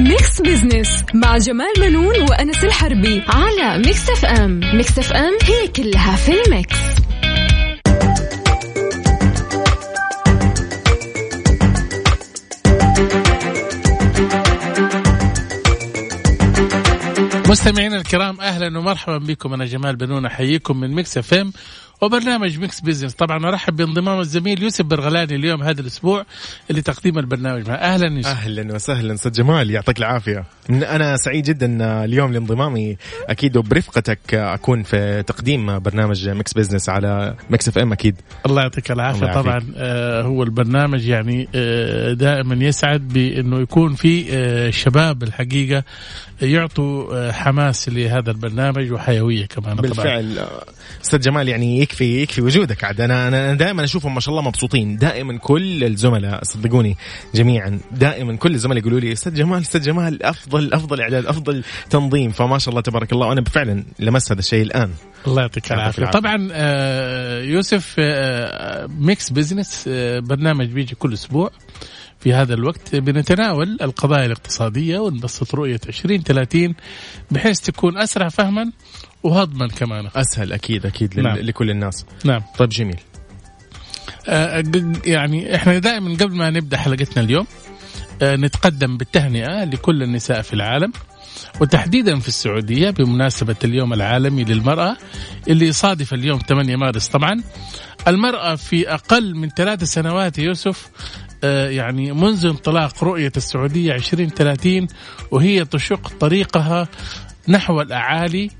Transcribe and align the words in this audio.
Mix 0.00 0.40
Business 0.40 1.04
مع 1.14 1.38
جمال 1.38 1.72
بنون 1.80 2.22
وأنس 2.30 2.64
الحربي 2.64 3.22
على 3.28 3.78
Mix 3.78 4.10
FM 4.10 4.60
Mix 4.74 4.98
FM 4.98 5.32
هي 5.42 5.68
كلها 5.68 6.16
في 6.16 6.32
ال 6.32 6.41
mix. 6.41 6.76
مستمعينا 17.48 17.96
الكرام 17.96 18.40
أهلا 18.40 18.78
ومرحبا 18.78 19.18
بكم. 19.18 19.54
أنا 19.54 19.64
جمال 19.64 19.96
بنون 19.96 20.26
أحييكم 20.26 20.80
من 20.80 20.94
ميكس 20.94 21.18
اف 21.18 21.34
ام 21.34 21.52
وبرنامج 22.00 22.58
ميكس 22.58 22.80
بيزنس. 22.80 23.14
طبعا 23.14 23.48
أرحب 23.48 23.76
بانضمام 23.76 24.20
الزميل 24.20 24.62
يوسف 24.62 24.84
برغلاني 24.84 25.36
اليوم 25.36 25.62
هذا 25.62 25.80
الأسبوع 25.80 26.24
اللي 26.70 26.82
تقديم 26.82 27.18
البرنامج 27.18 27.68
معه. 27.68 27.76
أهلا 27.76 28.16
يوسف. 28.16 28.28
أهلا 28.28 28.74
وسهلا. 28.74 29.14
أستاذ 29.14 29.32
جمال 29.32 29.70
يعطيك 29.70 29.98
العافية. 29.98 30.44
أنا 30.70 31.16
سعيد 31.16 31.44
جدا 31.44 32.04
اليوم 32.04 32.32
لانضمامي. 32.32 32.96
أكيد 33.28 33.56
وبرفقتك 33.56 34.34
أكون 34.34 34.82
في 34.82 35.22
تقديم 35.26 35.78
برنامج 35.78 36.28
Mix 36.28 36.52
Business 36.52 36.88
على 36.88 37.34
Mix 37.50 37.68
FM 37.68 37.92
أكيد. 37.92 38.16
الله 38.46 38.62
يعطيك 38.62 38.90
العافية. 38.90 39.22
الله 39.22 39.42
طبعا 39.42 39.72
آه 39.76 40.22
هو 40.22 40.42
البرنامج 40.42 41.06
يعني 41.06 41.48
آه 41.54 42.12
دائما 42.12 42.64
يسعد 42.64 43.08
بأنه 43.08 43.60
يكون 43.60 43.94
في 43.94 44.26
آه 44.30 44.70
شباب 44.70 45.22
الحقيقة 45.22 45.84
يعطوا 46.42 47.14
آه 47.14 47.32
حماس 47.32 47.88
لهذا 47.88 48.30
البرنامج 48.30 48.92
وحيوية 48.92 49.46
كمان. 49.46 49.76
بالفعل. 49.76 50.46
أستاذ 51.04 51.20
جمال 51.20 51.48
يعني 51.48 51.78
يكفي 51.90 52.22
يكفي 52.22 52.42
وجودك. 52.42 52.84
عاد 52.84 53.00
أنا 53.00 53.28
أنا 53.28 53.54
دائما 53.54 53.84
أشوفهم 53.84 54.14
ما 54.14 54.20
شاء 54.20 54.30
الله 54.34 54.48
مبسوطين. 54.48 54.96
دائما 54.96 55.38
كل 55.38 55.84
الزملاء 55.84 56.44
صدقوني 56.44 56.96
جميعا 57.34 57.80
دائما 57.92 58.36
كل 58.36 58.54
الزملاء 58.54 58.78
يقولوا 58.78 59.00
لي 59.00 59.12
أستاذ 59.12 59.34
جمال 59.34 59.60
أستاذ 59.60 59.82
جمال 59.82 60.22
افضل 60.22 60.72
أفضل 60.72 61.00
إعداد 61.00 61.26
أفضل 61.26 61.64
تنظيم. 61.90 62.30
فما 62.30 62.58
شاء 62.58 62.70
الله 62.70 62.80
تبارك 62.80 63.12
الله. 63.12 63.26
وأنا 63.26 63.44
فعلا 63.44 63.84
لمست 63.98 64.32
هذا 64.32 64.38
الشيء 64.40 64.62
الآن. 64.62 64.90
الله 65.26 65.42
يعطيك 65.42 65.72
العافية. 65.72 66.06
طبعا 66.06 66.48
آه 66.52 67.42
يوسف 67.42 67.94
آه 67.98 68.86
Mix 68.86 69.30
Business 69.30 69.84
آه 69.88 70.20
برنامج 70.20 70.66
بيجي 70.66 70.94
كل 70.94 71.12
أسبوع. 71.12 71.50
في 72.20 72.34
هذا 72.34 72.54
الوقت 72.54 72.96
بنتناول 72.96 73.78
القضايا 73.82 74.26
الاقتصادية 74.26 74.98
ونبسط 74.98 75.54
رؤية 75.54 75.80
2030 75.88 76.74
بحيث 77.30 77.60
تكون 77.60 77.98
أسرع 77.98 78.28
فهما 78.28 78.72
وهضما 79.22 79.68
كمان. 79.68 80.08
أسهل 80.16 80.52
أكيد 80.52 80.86
أكيد 80.86 81.20
نعم. 81.20 81.36
لكل 81.38 81.70
الناس. 81.70 82.04
نعم. 82.24 82.42
طيب 82.58 82.68
جميل. 82.68 83.00
آه 84.28 84.64
يعني 85.04 85.54
إحنا 85.54 85.78
دائما 85.78 86.14
قبل 86.14 86.36
ما 86.36 86.50
نبدأ 86.50 86.76
حلقتنا 86.76 87.22
اليوم 87.22 87.46
آه 88.22 88.36
نتقدم 88.36 88.96
بالتهنئة 88.96 89.64
لكل 89.64 90.02
النساء 90.02 90.42
في 90.42 90.52
العالم 90.52 90.92
وتحديدا 91.60 92.18
في 92.18 92.28
السعودية 92.28 92.90
بمناسبة 92.90 93.56
اليوم 93.64 93.92
العالمي 93.92 94.44
للمرأة 94.44 94.96
اللي 95.48 95.66
يصادف 95.66 96.14
اليوم 96.14 96.38
8 96.48 96.76
مارس. 96.76 97.08
طبعا 97.08 97.42
المرأة 98.08 98.54
في 98.54 98.94
أقل 98.94 99.34
من 99.34 99.48
ثلاث 99.48 99.84
سنوات 99.84 100.38
يوسف 100.38 100.88
آه 101.44 101.68
يعني 101.70 102.12
منذ 102.12 102.46
انطلاق 102.46 103.04
رؤية 103.04 103.32
السعودية 103.36 103.92
2030 103.92 104.86
وهي 105.30 105.64
تشق 105.64 106.08
طريقها 106.20 106.88
نحو 107.48 107.80
الأعالي 107.80 108.50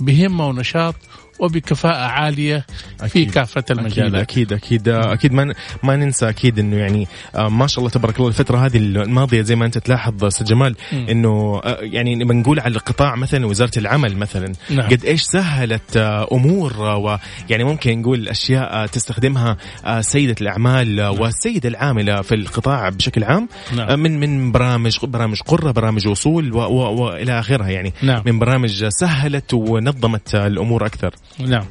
بهمة 0.00 0.48
ونشاط 0.48 0.94
وبكفاءة 1.40 2.06
عالية 2.06 2.66
في 3.08 3.24
كافة 3.24 3.64
المجالات 3.70 4.22
أكيد 4.22 4.52
أكيد 4.52 4.88
أكيد, 4.88 4.88
أكيد 4.88 5.32
ما, 5.32 5.54
ما 5.82 5.96
ننسى 5.96 6.28
أكيد 6.28 6.58
أنه 6.58 6.76
يعني 6.76 7.08
ما 7.38 7.66
شاء 7.66 7.78
الله 7.78 7.90
تبارك 7.90 8.16
الله 8.16 8.28
الفترة 8.28 8.58
هذه 8.58 8.76
الماضية 8.76 9.42
زي 9.42 9.56
ما 9.56 9.66
أنت 9.66 9.78
تلاحظ 9.78 10.24
أستاذ 10.24 10.46
جمال 10.46 10.76
أنه 10.92 11.60
يعني 11.80 12.24
بنقول 12.24 12.60
على 12.60 12.74
القطاع 12.74 13.16
مثلا 13.16 13.46
وزارة 13.46 13.78
العمل 13.78 14.16
مثلا 14.16 14.52
نعم. 14.70 14.88
قد 14.88 15.04
إيش 15.04 15.22
سهلت 15.22 15.96
أمور 16.32 16.80
ويعني 16.80 17.64
ممكن 17.64 18.00
نقول 18.00 18.28
أشياء 18.28 18.86
تستخدمها 18.86 19.56
سيدة 20.00 20.36
الأعمال 20.40 20.96
نعم. 20.96 21.20
والسيدة 21.20 21.68
العاملة 21.68 22.22
في 22.22 22.34
القطاع 22.34 22.88
بشكل 22.88 23.24
عام 23.24 23.48
نعم. 23.76 24.00
من 24.00 24.20
من 24.20 24.52
برامج 24.52 24.98
برامج 25.02 25.40
قرة 25.42 25.70
برامج 25.70 26.08
وصول 26.08 26.52
وإلى 26.54 27.38
آخرها 27.38 27.68
يعني 27.68 27.92
نعم. 28.02 28.22
من 28.26 28.38
برامج 28.38 28.84
سهلت 28.88 29.54
ونظمت 29.54 30.34
الأمور 30.34 30.86
أكثر 30.86 31.14
نعم. 31.38 31.66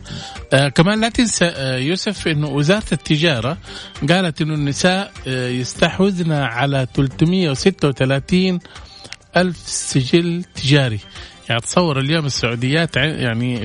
آه 0.54 0.68
كمان 0.70 1.02
لا 1.02 1.10
تنسى 1.10 1.46
آه 1.46 1.78
يوسف 1.78 2.28
إنه 2.28 2.48
وزارة 2.48 2.84
التجارة 2.92 3.58
قالت 4.10 4.42
إنه 4.42 4.54
النساء 4.54 5.12
آه 5.28 5.50
يستحوذن 5.50 6.32
على 6.32 6.88
336 6.96 8.60
ألف 9.38 9.58
سجل 9.58 10.44
تجاري. 10.44 11.00
يعني 11.50 11.62
تصور 11.62 12.00
اليوم 12.00 12.26
السعوديات 12.26 12.98
يعني 12.98 13.60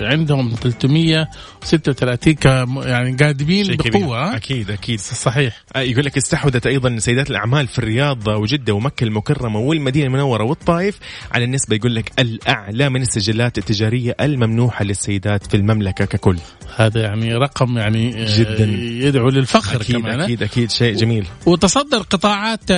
عندهم 0.00 0.54
336 0.62 2.34
ك 2.34 2.44
يعني 2.86 3.16
قادمين 3.16 3.76
بقوة. 3.76 4.36
أكيد 4.36 4.70
أكيد. 4.70 5.00
صحيح. 5.00 5.62
يقول 5.76 6.04
لك 6.04 6.16
استحوذت 6.16 6.66
أيضا 6.66 6.98
سيدات 6.98 7.30
الأعمال 7.30 7.66
في 7.66 7.78
الرياض 7.78 8.28
وجدة 8.28 8.72
ومكة 8.74 9.04
المكرمة 9.04 9.58
والمدينة 9.60 10.06
المنورة 10.06 10.44
والطائف 10.44 10.98
على 11.32 11.44
النسبة 11.44 11.76
يقول 11.76 11.94
لك 11.94 12.12
الأعلى 12.18 12.88
من 12.88 13.02
السجلات 13.02 13.58
التجارية 13.58 14.16
الممنوحة 14.20 14.84
للسيدات 14.84 15.46
في 15.46 15.56
المملكة 15.56 16.04
ككل. 16.04 16.36
هذا 16.76 17.00
يعني 17.00 17.34
رقم 17.34 17.78
يعني 17.78 18.24
جدا. 18.24 18.64
يدعو 19.06 19.28
للفخر 19.28 19.80
أكيد 19.80 19.96
كمان 19.96 20.20
أكيد 20.20 20.42
أكيد. 20.42 20.70
شيء 20.70 20.96
جميل. 20.96 21.26
وتصدر 21.46 21.98
قطاعات 21.98 22.70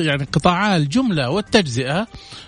يعني 0.00 0.24
قطاعا 0.32 0.76
الجملة 0.76 1.30
والتجزئة 1.30 2.06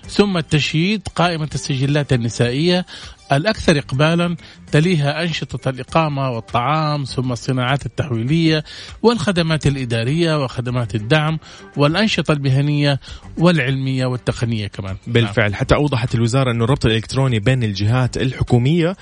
ثم 0.09 0.37
التشييد 0.37 1.09
قائمة 1.15 1.49
السجلات 1.55 2.13
النسائية 2.13 2.87
الأكثر 3.33 3.79
إقبالا 3.79 4.37
تليها 4.73 5.23
أنشطة 5.23 5.69
الإقامة 5.69 6.31
والطعام 6.31 7.05
ثم 7.05 7.33
الصناعات 7.33 7.87
التحويلية 7.87 8.65
والخدمات 9.03 9.67
الإدارية 9.67 10.45
وخدمات 10.45 10.95
الدعم 10.95 11.39
والأنشطة 11.77 12.33
المهنية 12.33 13.01
والعلمية 13.39 14.07
والتقنية 14.07 14.67
كمان 14.67 14.97
بالفعل 15.07 15.51
نعم. 15.51 15.61
حتى 15.61 15.75
أوضحت 15.75 16.15
الوزارة 16.15 16.51
أن 16.51 16.63
الربط 16.63 16.87
الإلكتروني 16.87 17.39
بين 17.39 17.63
الجهات 17.63 18.17
الحكومية 18.17 18.97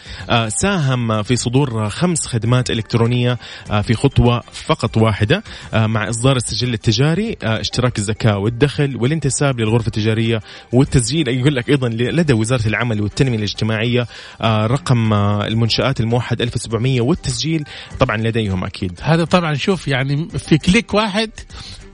ساهم 0.49 1.23
في 1.23 1.37
صدور 1.37 1.89
خمس 1.89 2.27
خدمات 2.27 2.71
إلكترونية 2.71 3.39
في 3.83 3.95
خطوة 3.95 4.43
فقط 4.53 4.97
واحدة 4.97 5.43
مع 5.75 6.09
إصدار 6.09 6.37
السجل 6.37 6.75
التجاري 6.75 7.37
اشتراك 7.43 7.99
الزكاة 7.99 8.39
والدخل 8.39 8.97
والانتساب 8.97 9.61
للغرفة 9.61 9.87
التجارية 9.87 10.41
والتسجيل 10.73 11.29
يقول 11.29 11.57
لك 11.57 11.69
أيضا 11.69 11.89
لدى 11.89 12.33
وزارة 12.33 12.67
العمل 12.67 13.01
والتنمية 13.01 13.39
الاجتماعية 13.39 14.07
رقم 14.45 15.13
المنشآت 15.61 16.01
الموحد 16.01 16.41
1700 16.43 17.01
والتسجيل 17.01 17.65
طبعا 18.01 18.17
لديهم 18.17 18.65
أكيد. 18.65 19.01
هذا 19.03 19.25
طبعا 19.25 19.55
شوف 19.55 19.89
يعني 19.89 20.29
في 20.39 20.59
كليك 20.59 20.95
واحد 20.95 21.31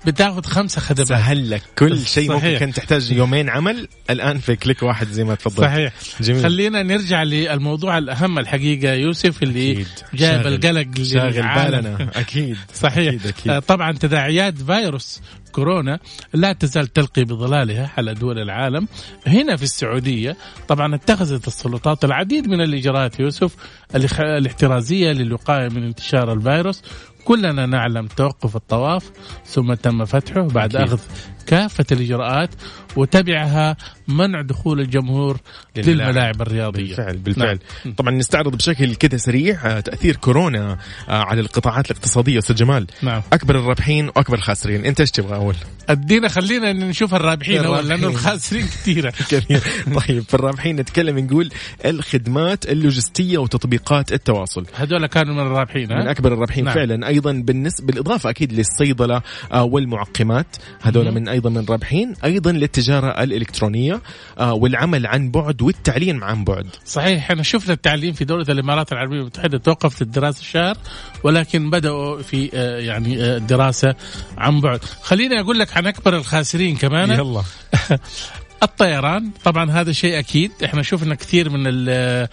بتاخذ 0.06 0.44
خمسة 0.44 0.81
خدمات 0.81 1.06
سهل 1.09 1.50
لك 1.50 1.62
كل 1.78 1.99
شيء 1.99 2.33
ممكن 2.33 2.56
كان 2.59 2.72
تحتاج 2.72 3.12
يومين 3.12 3.50
عمل 3.50 3.89
الآن 4.11 4.39
في 4.39 4.56
كليك 4.56 4.83
واحد 4.83 5.06
زي 5.09 5.25
ما 5.25 5.34
تفضل 5.34 5.62
صحيح 5.65 5.93
جميل. 6.21 6.43
خلينا 6.43 6.83
نرجع 6.83 7.22
للموضوع 7.22 7.99
الأهم 7.99 8.39
الحقيقة 8.39 8.93
يوسف 8.95 9.43
اللي 9.43 9.72
أكيد. 9.72 9.87
شاغل. 10.19 10.55
القلق 10.55 11.03
شاغل. 11.03 11.33
بالنا 11.33 12.11
أكيد 12.15 12.56
صحيح 12.75 13.09
أكيد 13.15 13.27
أكيد. 13.27 13.53
آه، 13.53 13.59
طبعا 13.59 13.93
تداعيات 13.93 14.55
فيروس 14.62 15.21
كورونا 15.53 15.99
لا 16.34 16.53
تزال 16.53 16.87
تلقي 16.93 17.25
بظلالها 17.25 17.91
على 17.97 18.15
دول 18.15 18.39
العالم 18.39 18.89
هنا 19.27 19.56
في 19.56 19.62
السعودية 19.62 20.37
طبعا 20.69 20.95
اتخذت 20.95 21.47
السلطات 21.47 22.05
العديد 22.05 22.49
من 22.49 22.61
الإجراءات 22.61 23.21
يوسف 23.21 23.55
الاحترازية 23.95 25.12
للوقاية 25.12 25.69
من 25.69 25.83
انتشار 25.84 26.33
الفيروس 26.33 26.83
كلنا 27.27 27.67
نعلم 27.67 28.07
توقف 28.07 28.57
الطواف 28.57 29.11
ثم 29.45 29.75
تم 29.75 30.05
فتحه 30.05 30.41
بعد 30.41 30.77
أكيد. 30.77 30.89
أخذ 30.89 31.01
كافة 31.47 31.84
الإجراءات 31.93 32.51
وتبعها 32.97 33.77
منع 34.09 34.43
دخول 34.43 34.81
الجمهور 34.81 35.41
للملاعب. 35.77 36.43
الرياضية 36.43 36.87
بالفعل 36.87 37.16
بالفعل 37.16 37.59
نعم. 37.84 37.95
طبعا 37.95 38.10
نستعرض 38.10 38.57
بشكل 38.57 38.95
كده 38.95 39.16
سريع 39.16 39.66
آه، 39.66 39.81
تأثير 39.81 40.16
كورونا 40.16 40.78
آه، 41.09 41.22
على 41.22 41.41
القطاعات 41.41 41.91
الاقتصادية 41.91 42.39
أستاذ 42.39 42.57
جمال 42.57 42.87
نعم 43.03 43.22
أكبر 43.33 43.59
الرابحين 43.59 44.09
وأكبر 44.09 44.37
الخاسرين 44.37 44.84
أنت 44.84 45.01
إيش 45.01 45.10
تبغى 45.10 45.37
أول 45.37 45.54
أدينا 45.89 46.28
خلينا 46.28 46.72
نشوف 46.72 47.15
الرابحين 47.15 47.63
لأنه 47.63 47.78
الرابحين. 47.78 48.04
الخاسرين 48.04 48.63
كثيرة 48.63 49.10
كثير 49.31 49.60
طيب 49.95 50.22
في 50.22 50.34
الرابحين 50.34 50.77
نتكلم 50.77 51.19
نقول 51.19 51.51
الخدمات 51.84 52.69
اللوجستية 52.69 53.39
وتطبيقات 53.39 54.13
التواصل 54.13 54.66
هذول 54.75 55.07
كانوا 55.07 55.34
من 55.34 55.41
الرابحين 55.41 55.89
من 55.89 56.07
ها؟ 56.07 56.10
أكبر 56.10 56.33
الرابحين 56.33 56.65
نعم. 56.65 56.75
فعلا 56.75 57.09
أيضا 57.09 57.33
بالنسبة 57.33 57.87
بالإضافة 57.87 58.31
أكيد 58.31 58.53
للصيدلة 58.53 59.22
آه، 59.53 59.65
والمعقمات 59.65 60.57
هذول. 60.83 61.10
من 61.10 61.28
أيضا 61.36 61.50
من 61.50 61.66
رابحين 61.71 62.15
أيضا 62.24 62.53
للتجارة 62.53 63.22
الإلكترونية 63.22 64.00
آه، 64.38 64.54
والعمل 64.54 65.06
عن 65.06 65.30
بعد 65.30 65.62
والتعليم 65.62 66.24
عن 66.24 66.44
بعد. 66.44 66.66
صحيح 66.86 67.30
إحنا 67.30 67.42
شفنا 67.42 67.72
التعليم 67.72 68.12
في 68.12 68.24
دولة 68.24 68.47
الإمارات 68.48 68.92
العربية 68.92 69.21
المتحده 69.21 69.59
توقفت 69.59 70.03
الدراسة 70.03 70.42
شهر 70.42 70.77
ولكن 71.24 71.71
بدأوا 71.71 72.22
في 72.22 72.50
آه، 72.54 72.78
يعني 72.78 73.22
آه، 73.24 73.38
دراسة 73.38 73.94
عن 74.38 74.60
بعد. 74.60 74.80
خليني 75.03 75.41
أقول 75.41 75.59
لك 75.59 75.77
عن 75.77 75.86
أكبر 75.86 76.16
الخاسرين 76.16 76.77
كمان. 76.77 77.10
يلا. 77.10 77.42
الطيران 78.63 79.31
طبعا 79.45 79.71
هذا 79.71 79.93
شيء 79.93 80.19
أكيد 80.19 80.53
إحنا 80.65 80.83
شفنا 80.83 81.15
كثير 81.15 81.51
من 81.51 81.87
آه، 81.89 82.29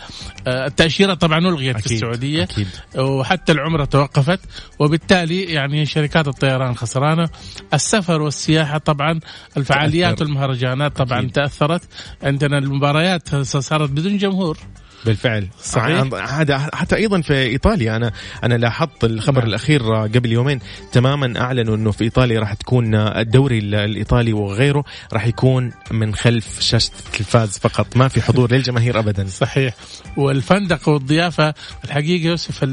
التأشيرة 0.47 1.13
طبعا 1.13 1.39
الغيت 1.39 1.79
في 1.79 1.85
السعودية 1.85 2.43
أكيد. 2.43 2.67
وحتى 2.97 3.51
العمرة 3.51 3.85
توقفت 3.85 4.39
وبالتالي 4.79 5.43
يعني 5.43 5.85
شركات 5.85 6.27
الطيران 6.27 6.75
خسرانة 6.75 7.29
السفر 7.73 8.21
والسياحة 8.21 8.77
طبعا 8.77 9.19
الفعاليات. 9.57 10.21
والمهرجانات 10.21 10.97
طبعا 10.97 11.19
أكيد. 11.19 11.31
تأثرت 11.31 11.81
عندنا 12.23 12.57
المباريات 12.57 13.35
صارت 13.35 13.89
بدون 13.89 14.17
جمهور 14.17 14.57
بالفعل 15.05 15.47
صحيح. 15.63 16.13
هذا 16.29 16.57
حتى 16.73 16.95
أيضا 16.95 17.21
في 17.21 17.33
إيطاليا 17.33 17.95
أنا 17.95 18.11
أنا 18.43 18.53
لاحظت 18.55 19.03
الخبر 19.03 19.39
نعم. 19.39 19.49
الأخير 19.49 19.93
قبل 19.93 20.31
يومين 20.31 20.59
تماما 20.91 21.39
أعلنوا 21.41 21.75
إنه 21.75 21.91
في 21.91 22.03
إيطاليا 22.03 22.39
راح 22.39 22.53
تكون 22.53 22.95
الدوري 22.95 23.57
ال- 23.59 23.75
الإيطالي 23.75 24.33
وغيره 24.33 24.83
راح 25.13 25.27
يكون 25.27 25.71
من 25.91 26.15
خلف 26.15 26.59
شاشة 26.61 26.91
التلفاز 27.07 27.57
فقط 27.57 27.97
ما 27.97 28.07
في 28.07 28.21
حضور 28.21 28.51
للجماهير 28.53 28.99
ابدا 28.99 29.27
صحيح 29.27 29.73
والفندق 30.17 30.89
والضيافة 30.89 31.53
الحقيقة 31.85 32.27
يوسف 32.27 32.63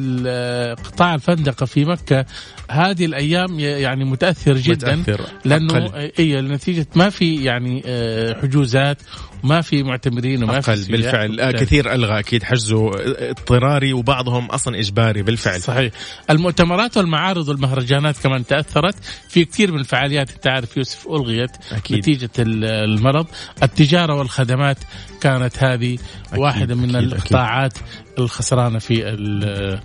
قطاع 0.84 1.14
الفندقة 1.14 1.66
في 1.66 1.84
مكة 1.84 2.24
هذه 2.70 3.04
الأيام 3.04 3.60
ي- 3.60 3.62
يعني 3.62 4.04
متأثر 4.04 4.54
جدا 4.56 4.96
متأثر. 4.96 5.20
أقل. 5.46 6.12
اي 6.18 6.40
نتيجة 6.42 6.86
ما 6.96 7.10
في 7.10 7.44
يعني 7.44 7.82
آه، 7.86 8.40
حجوزات 8.42 8.98
وما 9.44 9.60
في 9.60 9.82
معتمرين 9.82 10.42
وما 10.44 10.60
في 10.60 10.70
أقل 10.70 10.78
سياح. 10.78 10.90
بالفعل 10.90 11.40
آه 11.40 11.50
كثير 11.52 11.94
ألغى 11.94 12.19
أكيد 12.20 12.43
حجزه 12.43 12.90
اضطراري 13.31 13.93
وبعضهم 13.93 14.46
أصلا 14.46 14.78
إجباري 14.78 15.22
بالفعل. 15.22 15.61
صحيح. 15.61 15.93
المؤتمرات 16.31 16.96
والمعارض 16.96 17.49
والمهرجانات 17.49 18.19
كمان 18.19 18.46
تأثرت 18.46 18.94
في 19.28 19.44
كثير 19.44 19.72
من 19.72 19.78
الفعاليات. 19.81 20.31
أنت 20.31 20.46
عارف 20.46 20.76
يوسف 20.76 21.06
ألغيت 21.08 21.50
أكيد. 21.72 21.99
نتيجة 21.99 22.31
ال- 22.38 22.64
المرض. 22.64 23.26
التجارة 23.62 24.14
والخدمات 24.14 24.78
كانت 25.20 25.64
هذه 25.64 25.94
أكيد، 25.94 26.00
واحدة 26.40 26.75
من 26.75 26.96
أكيد، 26.96 27.12
القطاعات 27.12 27.72
الخسرانة 28.19 28.78
في 28.78 29.08
ال- 29.08 29.81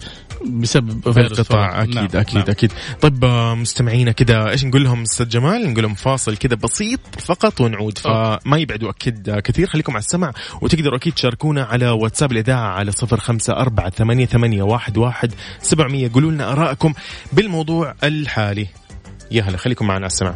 بسبب 0.45 1.11
في 1.11 1.19
القطاع. 1.19 1.83
أكيد 1.83 1.95
نعم، 1.95 2.07
أكيد 2.13 2.37
نعم. 2.37 2.45
أكيد 2.49 2.71
طيب 3.01 3.25
آه، 3.25 3.55
مستمعينا 3.55 4.11
كده 4.11 4.49
إيش 4.49 4.65
نقول 4.65 4.83
لهم 4.83 5.01
أستاذ 5.01 5.29
جمال؟ 5.29 5.71
نقول 5.71 5.83
لهم 5.83 5.93
فاصل 5.93 6.37
كده 6.37 6.55
بسيط 6.55 6.99
فقط 7.19 7.61
ونعود. 7.61 7.97
فما 7.97 8.57
يبعدوا 8.57 8.89
أكيد 8.89 9.29
آه، 9.29 9.39
كثير. 9.39 9.67
خليكم 9.67 9.91
على 9.91 9.99
السمع 9.99 10.33
وتقدروا 10.61 10.97
أكيد 10.97 11.13
تشاركونا 11.13 11.63
على 11.63 11.89
واتساب 11.89 12.31
الإذاعة 12.31 12.67
على 12.67 12.91
صفر 12.91 13.19
خمسة 13.19 13.53
أربعة 13.53 13.89
ثمانية, 13.89 14.25
ثمانية 14.25 14.63
واحد, 14.63 14.97
واحد. 14.97 15.33
سبعمية 15.61 16.11
قولوا 16.13 16.31
لنا 16.31 16.51
آرائكم 16.51 16.93
بالموضوع 17.33 17.93
الحالي. 18.03 18.67
يا 19.31 19.43
هلا 19.43 19.57
خليكم 19.57 19.87
معنا 19.87 20.05
على 20.05 20.05
السمع 20.05 20.35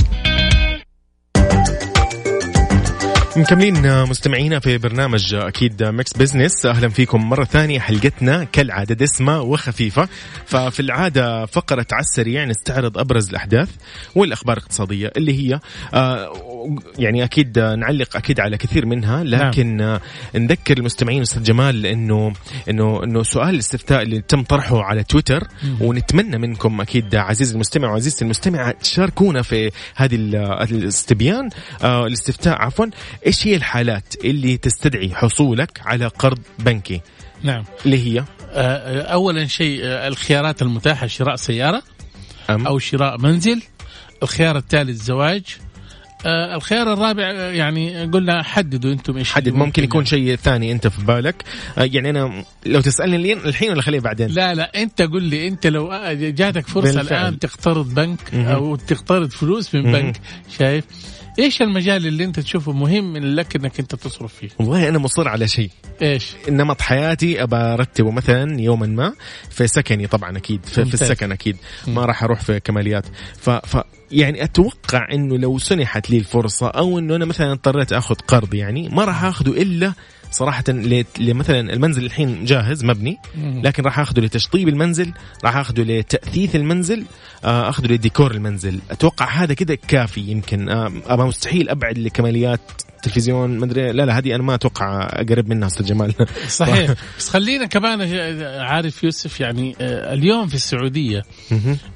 مكملين 3.37 3.85
آه، 3.85 4.05
مستمعينا 4.05 4.59
في 4.59 4.77
برنامج 4.77 5.33
آه، 5.33 5.47
أكيد 5.47 5.81
آه، 5.81 5.91
Mix 5.91 6.13
Business 6.13 6.65
أهلا 6.65 6.89
فيكم 6.89 7.29
مرة 7.29 7.43
ثانية 7.43 7.79
حلقتنا 7.79 8.43
كالعادة 8.43 8.95
دسمة 8.95 9.41
وخفيفة. 9.41 10.07
ففي 10.45 10.79
العادة 10.79 11.45
فقرة 11.45 11.85
على 11.91 12.01
السريع 12.01 12.45
نستعرض 12.45 12.97
أبرز 12.97 13.29
الأحداث 13.29 13.69
والأخبار 14.15 14.57
الاقتصادية 14.57 15.11
اللي 15.17 15.33
هي 15.53 15.59
يعني 16.99 17.23
أكيد 17.23 17.59
نعلق 17.59 18.15
أكيد 18.17 18.39
على 18.39 18.57
كثير 18.57 18.85
منها. 18.85 19.23
لكن 19.23 19.81
آه، 19.81 20.01
نذكر 20.35 20.77
المستمعين 20.77 21.21
أستاذ 21.21 21.43
جمال 21.43 21.85
إنه 21.85 22.33
إنه 22.69 23.03
إنه 23.03 23.23
سؤال 23.23 23.49
الاستفتاء 23.49 24.01
اللي 24.01 24.21
تم 24.21 24.43
طرحه 24.43 24.83
على 24.83 25.03
تويتر 25.03 25.47
ونتمنى 25.81 26.37
منكم 26.37 26.81
أكيد 26.81 27.15
عزيزي 27.15 27.53
المستمع 27.55 27.91
وعزيزتي 27.91 28.25
المستمعة 28.25 28.71
تشاركونا 28.71 29.41
في 29.41 29.71
هذه 29.95 30.15
ال- 30.15 30.35
الاستبيان 30.35 31.49
الاستفتاء 31.83 32.61
عفوا. 32.61 32.85
إيش 33.27 33.47
هي 33.47 33.55
الحالات 33.55 34.13
اللي 34.25 34.57
تستدعي 34.57 35.15
حصولك 35.15 35.81
على 35.85 36.07
قرض 36.07 36.39
بنكي؟ 36.59 37.01
نعم. 37.43 37.63
اللي 37.85 37.97
هي؟ 37.97 38.25
آه، 38.53 39.01
أولا 39.01 39.47
شيء 39.47 39.79
آه، 39.83 40.07
الخيارات 40.07 40.61
المتاحة 40.61 41.07
شراء 41.07 41.35
سيارة 41.35 41.83
أم. 42.49 42.67
أو 42.67 42.79
شراء 42.79 43.17
منزل. 43.17 43.61
الخيار 44.23 44.57
الثالث 44.57 45.03
زواج. 45.03 45.43
آه، 46.25 46.55
الخيار 46.55 46.93
الرابع 46.93 47.23
آه، 47.23 47.51
يعني 47.51 48.05
قلنا 48.05 48.43
حددوا 48.43 48.91
أنتم 48.91 49.17
إيش 49.17 49.31
حدد. 49.31 49.47
اللي 49.47 49.59
ممكن 49.59 49.83
يكون 49.83 50.05
شيء 50.05 50.35
ثاني 50.35 50.71
أنت 50.71 50.87
في 50.87 51.05
بالك. 51.05 51.43
آه، 51.77 51.83
يعني 51.83 52.09
أنا 52.09 52.43
لو 52.65 52.81
تسألني 52.81 53.33
الحين 53.33 53.71
ولا 53.71 53.81
خليه 53.81 53.99
بعدين؟ 53.99 54.27
لا 54.27 54.53
لا 54.53 54.81
أنت 54.81 55.01
قل 55.01 55.23
لي. 55.23 55.47
أنت 55.47 55.67
لو 55.67 55.89
جاتك 56.11 56.67
فرصة 56.67 56.97
بالفعل. 56.97 57.21
الآن 57.21 57.39
تقترض 57.39 57.93
بنك. 57.93 58.33
أو 58.33 58.75
تقترض 58.75 59.29
فلوس 59.29 59.75
من. 59.75 59.91
بنك 59.91 60.21
شايف؟ 60.59 60.85
إيش 61.41 61.61
المجال 61.61 62.07
اللي 62.07 62.23
أنت 62.23 62.39
تشوفه 62.39 62.71
مهم 62.71 63.17
لك 63.17 63.55
إنك 63.55 63.79
أنت 63.79 63.95
تصرف 63.95 64.33
فيه؟ 64.33 64.49
والله 64.59 64.89
أنا 64.89 64.99
مصر 64.99 65.27
على 65.27 65.47
شيء. 65.47 65.69
إيش؟ 66.01 66.35
نمط 66.49 66.81
حياتي 66.81 67.43
أبى 67.43 67.55
ارتبه 67.55 68.11
مثلا 68.11 68.61
يوما 68.61 68.87
ما 68.87 69.13
في 69.49 69.67
سكني 69.67 70.07
طبعا 70.07 70.37
أكيد 70.37 70.65
في, 70.65 70.85
في. 70.85 70.93
السكن 70.93 71.31
أكيد. 71.31 71.57
ما 71.87 72.05
راح 72.05 72.23
أروح 72.23 72.41
في 72.41 72.59
كماليات. 72.59 73.05
ف, 73.37 73.49
ف 73.49 73.77
يعني 74.11 74.43
أتوقع 74.43 75.07
إنه 75.13 75.37
لو 75.37 75.57
سنحت 75.57 76.09
لي 76.09 76.17
الفرصة 76.17 76.67
أو 76.67 76.99
إنه 76.99 77.15
أنا 77.15 77.25
مثلا 77.25 77.51
اضطريت 77.51 77.93
آخذ 77.93 78.15
قرض 78.15 78.53
يعني 78.53 78.89
ما 78.89 79.05
راح 79.05 79.23
آخذه 79.23 79.49
إلا 79.61 79.93
صراحة 80.31 80.63
ل- 80.69 81.05
لمثلا 81.19 81.59
المنزل 81.73 82.05
الحين 82.05 82.45
جاهز 82.45 82.83
مبني. 82.83 83.17
لكن 83.63 83.83
راح 83.83 83.99
أخذه 83.99 84.19
لتشطيب 84.19 84.67
المنزل 84.67 85.13
راح 85.43 85.55
أخذه 85.57 85.81
لتأثيث 85.81 86.55
المنزل 86.55 87.03
آه، 87.45 87.69
أخذه 87.69 87.87
لديكور 87.87 88.31
المنزل. 88.31 88.79
أتوقع 88.91 89.29
هذا 89.29 89.53
كذا 89.53 89.75
كافي 89.75 90.21
يمكن. 90.21 90.69
آه، 90.69 90.91
ابى 91.05 91.23
مستحيل 91.23 91.69
أبعد 91.69 91.97
لكماليات 91.97 92.59
تلفزيون 93.03 93.57
مدري 93.57 93.91
لا 93.91 94.05
لا 94.05 94.17
هذه 94.17 94.35
أنا 94.35 94.43
ما 94.43 94.55
أتوقع 94.55 95.07
أقرب 95.11 95.47
منها 95.49 95.67
أستاذ 95.67 95.85
جمال. 95.85 96.13
صحيح. 96.47 96.91
بس 97.19 97.29
خلينا 97.29 97.65
كمان 97.65 98.01
عارف 98.59 99.03
يوسف 99.03 99.39
يعني 99.39 99.75
آه، 99.81 100.13
اليوم 100.13 100.47
في 100.47 100.55
السعودية 100.55 101.21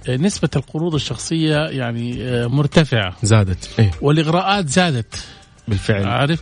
نسبة 0.10 0.50
القروض 0.56 0.96
الشخصية 0.96 1.58
يعني 1.66 2.18
مرتفعة. 2.48 3.16
زادت 3.24 3.70
إيه. 3.80 3.92
والإغراءات 4.02 4.68
زادت. 4.70 5.26
بالفعل. 5.68 6.08
عارف؟ 6.08 6.42